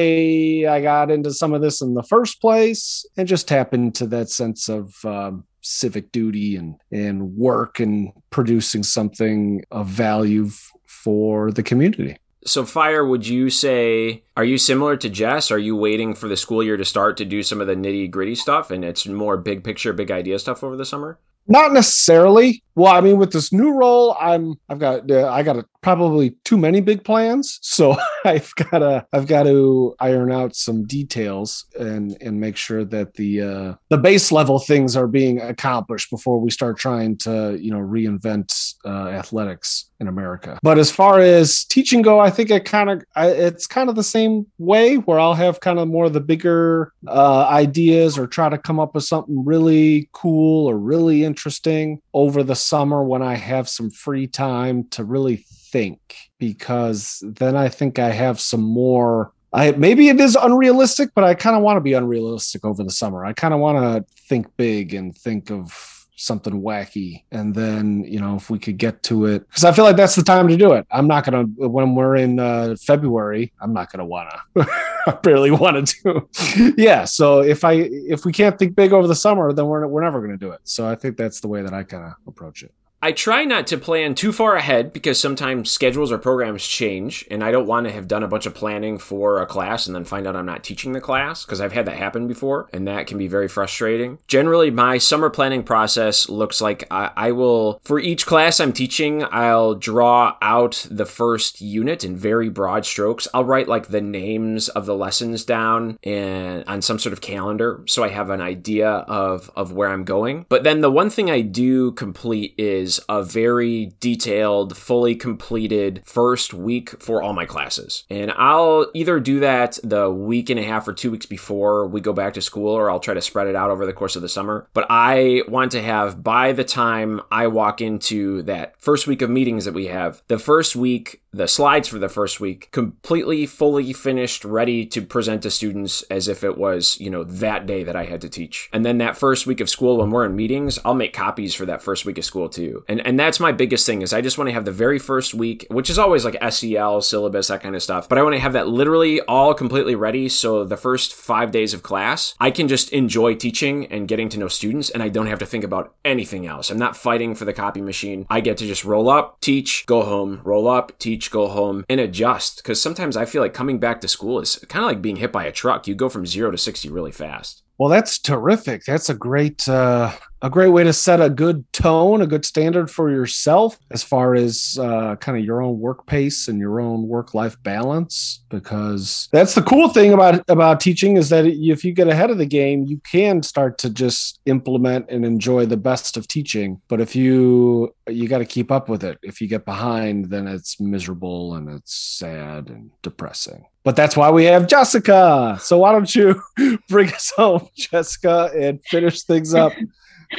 I 0.68 0.80
got 0.82 1.10
into 1.10 1.32
some 1.32 1.54
of 1.54 1.62
this 1.62 1.65
in 1.82 1.94
the 1.94 2.02
first 2.02 2.40
place 2.40 3.04
and 3.16 3.28
just 3.28 3.48
tap 3.48 3.74
into 3.74 4.06
that 4.06 4.30
sense 4.30 4.68
of 4.68 4.94
um, 5.04 5.44
civic 5.60 6.12
duty 6.12 6.56
and 6.56 6.76
and 6.90 7.36
work 7.36 7.80
and 7.80 8.12
producing 8.30 8.82
something 8.82 9.62
of 9.70 9.86
value 9.86 10.46
f- 10.46 10.70
for 10.86 11.50
the 11.50 11.62
community. 11.62 12.16
So, 12.44 12.64
Fire, 12.64 13.04
would 13.04 13.26
you 13.26 13.50
say, 13.50 14.22
are 14.36 14.44
you 14.44 14.56
similar 14.56 14.96
to 14.98 15.08
Jess? 15.08 15.50
Are 15.50 15.58
you 15.58 15.74
waiting 15.74 16.14
for 16.14 16.28
the 16.28 16.36
school 16.36 16.62
year 16.62 16.76
to 16.76 16.84
start 16.84 17.16
to 17.16 17.24
do 17.24 17.42
some 17.42 17.60
of 17.60 17.66
the 17.66 17.74
nitty 17.74 18.08
gritty 18.08 18.36
stuff 18.36 18.70
and 18.70 18.84
it's 18.84 19.04
more 19.04 19.36
big 19.36 19.64
picture, 19.64 19.92
big 19.92 20.12
idea 20.12 20.38
stuff 20.38 20.62
over 20.62 20.76
the 20.76 20.86
summer? 20.86 21.18
Not 21.48 21.72
necessarily. 21.72 22.62
Well, 22.74 22.92
I 22.92 23.00
mean, 23.00 23.18
with 23.18 23.32
this 23.32 23.52
new 23.52 23.72
role, 23.72 24.16
I'm 24.20 24.54
I've 24.68 24.78
got 24.78 25.10
uh, 25.10 25.28
I 25.28 25.42
got 25.42 25.56
a, 25.56 25.64
probably 25.86 26.30
too 26.42 26.56
many 26.56 26.80
big 26.80 27.04
plans, 27.04 27.60
so 27.62 27.96
I've 28.24 28.52
got 28.56 28.80
to 28.80 29.06
I've 29.12 29.28
got 29.28 29.44
to 29.44 29.94
iron 30.00 30.32
out 30.32 30.56
some 30.56 30.84
details 30.84 31.64
and 31.78 32.16
and 32.20 32.40
make 32.40 32.56
sure 32.56 32.84
that 32.84 33.14
the 33.14 33.40
uh, 33.40 33.74
the 33.88 33.96
base 33.96 34.32
level 34.32 34.58
things 34.58 34.96
are 34.96 35.06
being 35.06 35.40
accomplished 35.40 36.10
before 36.10 36.40
we 36.40 36.50
start 36.50 36.76
trying 36.76 37.18
to 37.18 37.56
you 37.60 37.70
know 37.70 37.78
reinvent 37.78 38.74
uh, 38.84 39.10
athletics 39.10 39.88
in 40.00 40.08
America. 40.08 40.58
But 40.60 40.76
as 40.76 40.90
far 40.90 41.20
as 41.20 41.64
teaching 41.64 42.02
go, 42.02 42.18
I 42.18 42.30
think 42.30 42.50
it 42.50 42.64
kind 42.64 42.90
of 42.90 43.04
it's 43.16 43.68
kind 43.68 43.88
of 43.88 43.94
the 43.94 44.02
same 44.02 44.46
way 44.58 44.96
where 44.96 45.20
I'll 45.20 45.34
have 45.34 45.60
kind 45.60 45.78
of 45.78 45.86
more 45.86 46.06
of 46.06 46.14
the 46.14 46.20
bigger 46.20 46.92
uh, 47.06 47.46
ideas 47.48 48.18
or 48.18 48.26
try 48.26 48.48
to 48.48 48.58
come 48.58 48.80
up 48.80 48.92
with 48.96 49.04
something 49.04 49.44
really 49.44 50.08
cool 50.10 50.66
or 50.66 50.76
really 50.76 51.22
interesting 51.22 52.02
over 52.12 52.42
the 52.42 52.56
summer 52.56 53.04
when 53.04 53.22
I 53.22 53.36
have 53.36 53.68
some 53.68 53.90
free 53.90 54.26
time 54.26 54.88
to 54.90 55.04
really 55.04 55.44
think 55.76 56.00
because 56.38 57.22
then 57.22 57.54
I 57.54 57.68
think 57.68 57.98
I 57.98 58.10
have 58.10 58.40
some 58.40 58.62
more 58.62 59.32
I 59.52 59.72
maybe 59.72 60.08
it 60.08 60.20
is 60.20 60.36
unrealistic, 60.36 61.10
but 61.14 61.24
I 61.24 61.34
kind 61.34 61.56
of 61.56 61.62
want 61.62 61.76
to 61.76 61.80
be 61.80 61.92
unrealistic 61.92 62.64
over 62.64 62.82
the 62.82 62.90
summer. 62.90 63.24
I 63.24 63.32
kind 63.32 63.54
of 63.54 63.60
want 63.60 63.78
to 63.78 64.12
think 64.28 64.46
big 64.56 64.94
and 64.94 65.16
think 65.16 65.50
of 65.50 65.96
something 66.18 66.62
wacky 66.62 67.24
and 67.30 67.54
then 67.54 68.02
you 68.04 68.18
know 68.18 68.36
if 68.36 68.48
we 68.48 68.58
could 68.58 68.78
get 68.78 69.02
to 69.02 69.26
it 69.26 69.46
because 69.48 69.64
i 69.64 69.70
feel 69.70 69.84
like 69.84 69.96
that's 69.96 70.14
the 70.14 70.22
time 70.22 70.48
to 70.48 70.56
do 70.56 70.72
it. 70.72 70.86
I'm 70.90 71.06
not 71.06 71.26
gonna 71.26 71.42
when 71.58 71.94
we're 71.94 72.16
in 72.16 72.40
uh, 72.40 72.74
february 72.80 73.52
i'm 73.60 73.74
not 73.74 73.92
gonna 73.92 74.06
wanna 74.06 74.40
i 74.56 75.12
barely 75.22 75.50
want 75.50 75.86
to 75.86 75.94
do 76.02 76.72
yeah 76.78 77.04
so 77.04 77.40
if 77.40 77.64
i 77.64 77.72
if 78.14 78.24
we 78.24 78.32
can't 78.32 78.58
think 78.58 78.74
big 78.74 78.94
over 78.94 79.06
the 79.06 79.14
summer 79.14 79.52
then 79.52 79.66
we're, 79.66 79.86
we're 79.86 80.02
never 80.02 80.22
gonna 80.22 80.38
do 80.38 80.52
it. 80.52 80.60
So 80.64 80.88
i 80.88 80.94
think 80.94 81.18
that's 81.18 81.40
the 81.40 81.48
way 81.48 81.60
that 81.60 81.74
i 81.74 81.82
kind 81.82 82.04
of 82.04 82.12
approach 82.26 82.62
it 82.62 82.72
I 83.02 83.12
try 83.12 83.44
not 83.44 83.66
to 83.68 83.78
plan 83.78 84.14
too 84.14 84.32
far 84.32 84.56
ahead 84.56 84.92
because 84.92 85.20
sometimes 85.20 85.70
schedules 85.70 86.10
or 86.10 86.18
programs 86.18 86.66
change, 86.66 87.26
and 87.30 87.44
I 87.44 87.50
don't 87.50 87.66
want 87.66 87.86
to 87.86 87.92
have 87.92 88.08
done 88.08 88.22
a 88.22 88.28
bunch 88.28 88.46
of 88.46 88.54
planning 88.54 88.98
for 88.98 89.40
a 89.40 89.46
class 89.46 89.86
and 89.86 89.94
then 89.94 90.04
find 90.04 90.26
out 90.26 90.34
I'm 90.34 90.46
not 90.46 90.64
teaching 90.64 90.92
the 90.92 91.00
class 91.00 91.44
because 91.44 91.60
I've 91.60 91.72
had 91.72 91.86
that 91.86 91.96
happen 91.96 92.26
before, 92.26 92.68
and 92.72 92.88
that 92.88 93.06
can 93.06 93.18
be 93.18 93.28
very 93.28 93.48
frustrating. 93.48 94.18
Generally, 94.26 94.70
my 94.70 94.98
summer 94.98 95.28
planning 95.28 95.62
process 95.62 96.28
looks 96.28 96.60
like 96.60 96.86
I, 96.90 97.10
I 97.16 97.32
will, 97.32 97.80
for 97.84 97.98
each 97.98 98.24
class 98.24 98.60
I'm 98.60 98.72
teaching, 98.72 99.24
I'll 99.30 99.74
draw 99.74 100.36
out 100.40 100.86
the 100.90 101.06
first 101.06 101.60
unit 101.60 102.02
in 102.02 102.16
very 102.16 102.48
broad 102.48 102.86
strokes. 102.86 103.28
I'll 103.34 103.44
write 103.44 103.68
like 103.68 103.88
the 103.88 104.00
names 104.00 104.68
of 104.70 104.86
the 104.86 104.96
lessons 104.96 105.44
down 105.44 105.98
and 106.02 106.64
on 106.66 106.80
some 106.82 106.98
sort 106.98 107.12
of 107.12 107.20
calendar 107.20 107.84
so 107.86 108.02
I 108.02 108.08
have 108.08 108.30
an 108.30 108.40
idea 108.40 108.88
of, 108.88 109.50
of 109.54 109.72
where 109.72 109.90
I'm 109.90 110.04
going. 110.04 110.46
But 110.48 110.64
then 110.64 110.80
the 110.80 110.90
one 110.90 111.10
thing 111.10 111.30
I 111.30 111.42
do 111.42 111.92
complete 111.92 112.54
is 112.56 112.85
is 112.86 113.00
a 113.08 113.22
very 113.22 113.92
detailed, 114.00 114.76
fully 114.76 115.16
completed 115.16 116.02
first 116.04 116.54
week 116.54 117.02
for 117.02 117.20
all 117.20 117.32
my 117.32 117.44
classes. 117.44 118.04
And 118.08 118.30
I'll 118.36 118.88
either 118.94 119.18
do 119.18 119.40
that 119.40 119.78
the 119.82 120.08
week 120.10 120.48
and 120.50 120.60
a 120.60 120.62
half 120.62 120.86
or 120.86 120.92
two 120.92 121.10
weeks 121.10 121.26
before 121.26 121.86
we 121.88 122.00
go 122.00 122.12
back 122.12 122.34
to 122.34 122.40
school, 122.40 122.72
or 122.72 122.88
I'll 122.88 123.00
try 123.00 123.14
to 123.14 123.20
spread 123.20 123.48
it 123.48 123.56
out 123.56 123.70
over 123.70 123.84
the 123.84 123.92
course 123.92 124.14
of 124.16 124.22
the 124.22 124.28
summer. 124.28 124.68
But 124.72 124.86
I 124.88 125.42
want 125.48 125.72
to 125.72 125.82
have 125.82 126.22
by 126.22 126.52
the 126.52 126.64
time 126.64 127.20
I 127.30 127.48
walk 127.48 127.80
into 127.80 128.42
that 128.42 128.80
first 128.80 129.06
week 129.06 129.20
of 129.20 129.30
meetings 129.30 129.64
that 129.64 129.74
we 129.74 129.86
have, 129.86 130.22
the 130.28 130.38
first 130.38 130.76
week 130.76 131.22
the 131.36 131.48
slides 131.48 131.88
for 131.88 131.98
the 131.98 132.08
first 132.08 132.40
week 132.40 132.70
completely 132.72 133.46
fully 133.46 133.92
finished 133.92 134.44
ready 134.44 134.86
to 134.86 135.02
present 135.02 135.42
to 135.42 135.50
students 135.50 136.02
as 136.10 136.28
if 136.28 136.42
it 136.42 136.56
was 136.56 136.98
you 137.00 137.10
know 137.10 137.24
that 137.24 137.66
day 137.66 137.84
that 137.84 137.96
i 137.96 138.04
had 138.04 138.20
to 138.20 138.28
teach. 138.28 138.68
And 138.72 138.84
then 138.84 138.98
that 138.98 139.16
first 139.16 139.46
week 139.46 139.60
of 139.60 139.68
school 139.68 139.98
when 139.98 140.10
we're 140.10 140.24
in 140.24 140.34
meetings 140.34 140.78
i'll 140.84 140.94
make 140.94 141.12
copies 141.12 141.54
for 141.54 141.66
that 141.66 141.82
first 141.82 142.04
week 142.04 142.18
of 142.18 142.24
school 142.24 142.48
too. 142.48 142.84
And 142.88 143.06
and 143.06 143.18
that's 143.18 143.40
my 143.40 143.52
biggest 143.52 143.86
thing 143.86 144.02
is 144.02 144.12
i 144.12 144.20
just 144.20 144.38
want 144.38 144.48
to 144.48 144.54
have 144.54 144.64
the 144.64 144.72
very 144.72 144.98
first 144.98 145.34
week 145.34 145.66
which 145.70 145.90
is 145.90 145.98
always 145.98 146.24
like 146.24 146.36
sel 146.50 147.00
syllabus 147.00 147.48
that 147.48 147.62
kind 147.62 147.76
of 147.76 147.82
stuff 147.82 148.08
but 148.08 148.18
i 148.18 148.22
want 148.22 148.34
to 148.34 148.40
have 148.40 148.54
that 148.54 148.68
literally 148.68 149.20
all 149.22 149.54
completely 149.54 149.94
ready. 149.94 150.28
So 150.28 150.64
the 150.64 150.76
first 150.76 151.14
five 151.14 151.50
days 151.50 151.74
of 151.74 151.82
class 151.82 152.34
i 152.40 152.50
can 152.50 152.68
just 152.68 152.90
enjoy 152.90 153.34
teaching 153.34 153.86
and 153.86 154.08
getting 154.08 154.28
to 154.30 154.38
know 154.38 154.48
students 154.48 154.90
and 154.90 155.02
i 155.02 155.08
don't 155.08 155.26
have 155.26 155.38
to 155.38 155.46
think 155.46 155.64
about 155.64 155.94
anything 156.04 156.46
else. 156.46 156.70
I'm 156.70 156.78
not 156.78 156.96
fighting 156.96 157.34
for 157.34 157.44
the 157.44 157.52
copy 157.52 157.80
machine. 157.80 158.26
I 158.30 158.40
get 158.40 158.56
to 158.58 158.66
just 158.66 158.84
roll 158.84 159.08
up 159.08 159.40
teach 159.40 159.84
go 159.86 160.02
home 160.02 160.40
roll 160.44 160.68
up 160.68 160.98
teach 160.98 161.25
go 161.30 161.48
home, 161.48 161.84
and 161.88 162.00
adjust. 162.00 162.58
Because 162.58 162.80
sometimes 162.80 163.16
I 163.16 163.24
feel 163.24 163.42
like 163.42 163.54
coming 163.54 163.78
back 163.78 164.00
to 164.00 164.08
school 164.08 164.40
is 164.40 164.56
kind 164.68 164.84
of 164.84 164.90
like 164.90 165.02
being 165.02 165.16
hit 165.16 165.32
by 165.32 165.44
a 165.44 165.52
truck. 165.52 165.86
You 165.86 165.94
go 165.94 166.08
from 166.08 166.26
zero 166.26 166.50
to 166.50 166.58
60 166.58 166.88
really 166.88 167.12
fast. 167.12 167.62
Well, 167.78 167.90
that's 167.90 168.18
terrific. 168.18 168.84
That's 168.84 169.10
a 169.10 169.14
great 169.14 169.68
uh, 169.68 170.12
a 170.42 170.50
great 170.50 170.68
way 170.68 170.84
to 170.84 170.92
set 170.92 171.20
a 171.20 171.28
good 171.28 171.70
tone, 171.72 172.22
a 172.22 172.26
good 172.26 172.44
standard 172.44 172.90
for 172.90 173.10
yourself 173.10 173.78
as 173.90 174.02
far 174.02 174.34
as 174.34 174.78
uh, 174.80 175.16
kind 175.16 175.36
of 175.36 175.44
your 175.44 175.62
own 175.62 175.78
work 175.78 176.06
pace 176.06 176.48
and 176.48 176.58
your 176.58 176.80
own 176.80 177.06
work 177.08 177.34
life 177.34 177.60
balance. 177.62 178.44
Because 178.48 179.28
that's 179.32 179.54
the 179.54 179.62
cool 179.62 179.88
thing 179.88 180.12
about 180.12 180.42
about 180.48 180.80
teaching 180.80 181.16
is 181.16 181.28
that 181.30 181.44
if 181.46 181.84
you 181.84 181.92
get 181.92 182.08
ahead 182.08 182.30
of 182.30 182.38
the 182.38 182.46
game, 182.46 182.84
you 182.84 183.00
can 183.10 183.42
start 183.42 183.78
to 183.78 183.90
just 183.90 184.40
implement 184.46 185.10
and 185.10 185.24
enjoy 185.24 185.66
the 185.66 185.76
best 185.76 186.16
of 186.16 186.28
teaching. 186.28 186.80
But 186.88 187.00
if 187.00 187.14
you 187.14 187.94
you 188.08 188.28
got 188.28 188.38
to 188.38 188.44
keep 188.44 188.70
up 188.70 188.88
with 188.88 189.04
it. 189.04 189.18
If 189.22 189.40
you 189.40 189.48
get 189.48 189.64
behind, 189.64 190.30
then 190.30 190.46
it's 190.46 190.80
miserable 190.80 191.54
and 191.54 191.68
it's 191.68 191.94
sad 191.94 192.68
and 192.68 192.90
depressing. 193.02 193.66
But 193.86 193.94
that's 193.94 194.16
why 194.16 194.32
we 194.32 194.46
have 194.46 194.66
Jessica. 194.66 195.56
So 195.60 195.78
why 195.78 195.92
don't 195.92 196.12
you 196.12 196.42
bring 196.88 197.08
us 197.12 197.32
home, 197.36 197.68
Jessica, 197.76 198.50
and 198.52 198.84
finish 198.86 199.22
things 199.22 199.54
up 199.54 199.74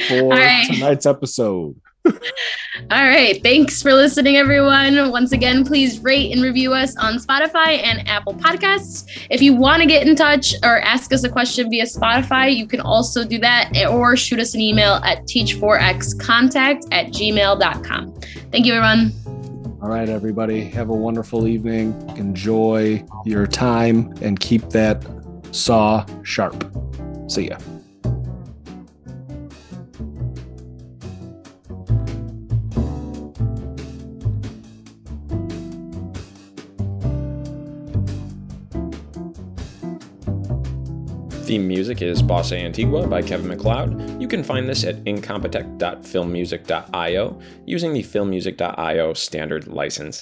for 0.06 0.28
right. 0.28 0.66
tonight's 0.70 1.06
episode? 1.06 1.74
All 2.04 2.12
right. 2.90 3.42
Thanks 3.42 3.80
for 3.80 3.94
listening, 3.94 4.36
everyone. 4.36 5.10
Once 5.10 5.32
again, 5.32 5.64
please 5.64 5.98
rate 6.00 6.30
and 6.30 6.42
review 6.42 6.74
us 6.74 6.94
on 6.98 7.14
Spotify 7.14 7.82
and 7.82 8.06
Apple 8.06 8.34
Podcasts. 8.34 9.08
If 9.30 9.40
you 9.40 9.54
want 9.54 9.80
to 9.80 9.88
get 9.88 10.06
in 10.06 10.14
touch 10.14 10.52
or 10.62 10.80
ask 10.80 11.10
us 11.14 11.24
a 11.24 11.30
question 11.30 11.70
via 11.70 11.84
Spotify, 11.84 12.54
you 12.54 12.66
can 12.66 12.80
also 12.80 13.24
do 13.24 13.38
that 13.38 13.72
or 13.90 14.14
shoot 14.14 14.40
us 14.40 14.54
an 14.54 14.60
email 14.60 14.96
at 15.04 15.22
teach4xcontact 15.22 16.86
at 16.92 17.06
gmail.com. 17.06 18.20
Thank 18.50 18.66
you, 18.66 18.74
everyone. 18.74 19.37
All 19.80 19.88
right, 19.88 20.08
everybody. 20.08 20.64
Have 20.70 20.90
a 20.90 20.94
wonderful 20.94 21.46
evening. 21.46 21.94
Enjoy 22.16 23.04
your 23.24 23.46
time 23.46 24.12
and 24.20 24.40
keep 24.40 24.70
that 24.70 25.06
saw 25.52 26.04
sharp. 26.24 26.74
See 27.28 27.48
ya. 27.50 27.58
The 41.48 41.54
theme 41.54 41.66
music 41.66 42.02
is 42.02 42.22
Bossa 42.22 42.62
Antigua 42.62 43.06
by 43.06 43.22
Kevin 43.22 43.48
MacLeod. 43.48 44.20
You 44.20 44.28
can 44.28 44.44
find 44.44 44.68
this 44.68 44.84
at 44.84 44.96
incompetech.filmmusic.io 45.04 47.40
using 47.64 47.94
the 47.94 48.02
filmmusic.io 48.02 49.14
standard 49.14 49.66
license. 49.66 50.16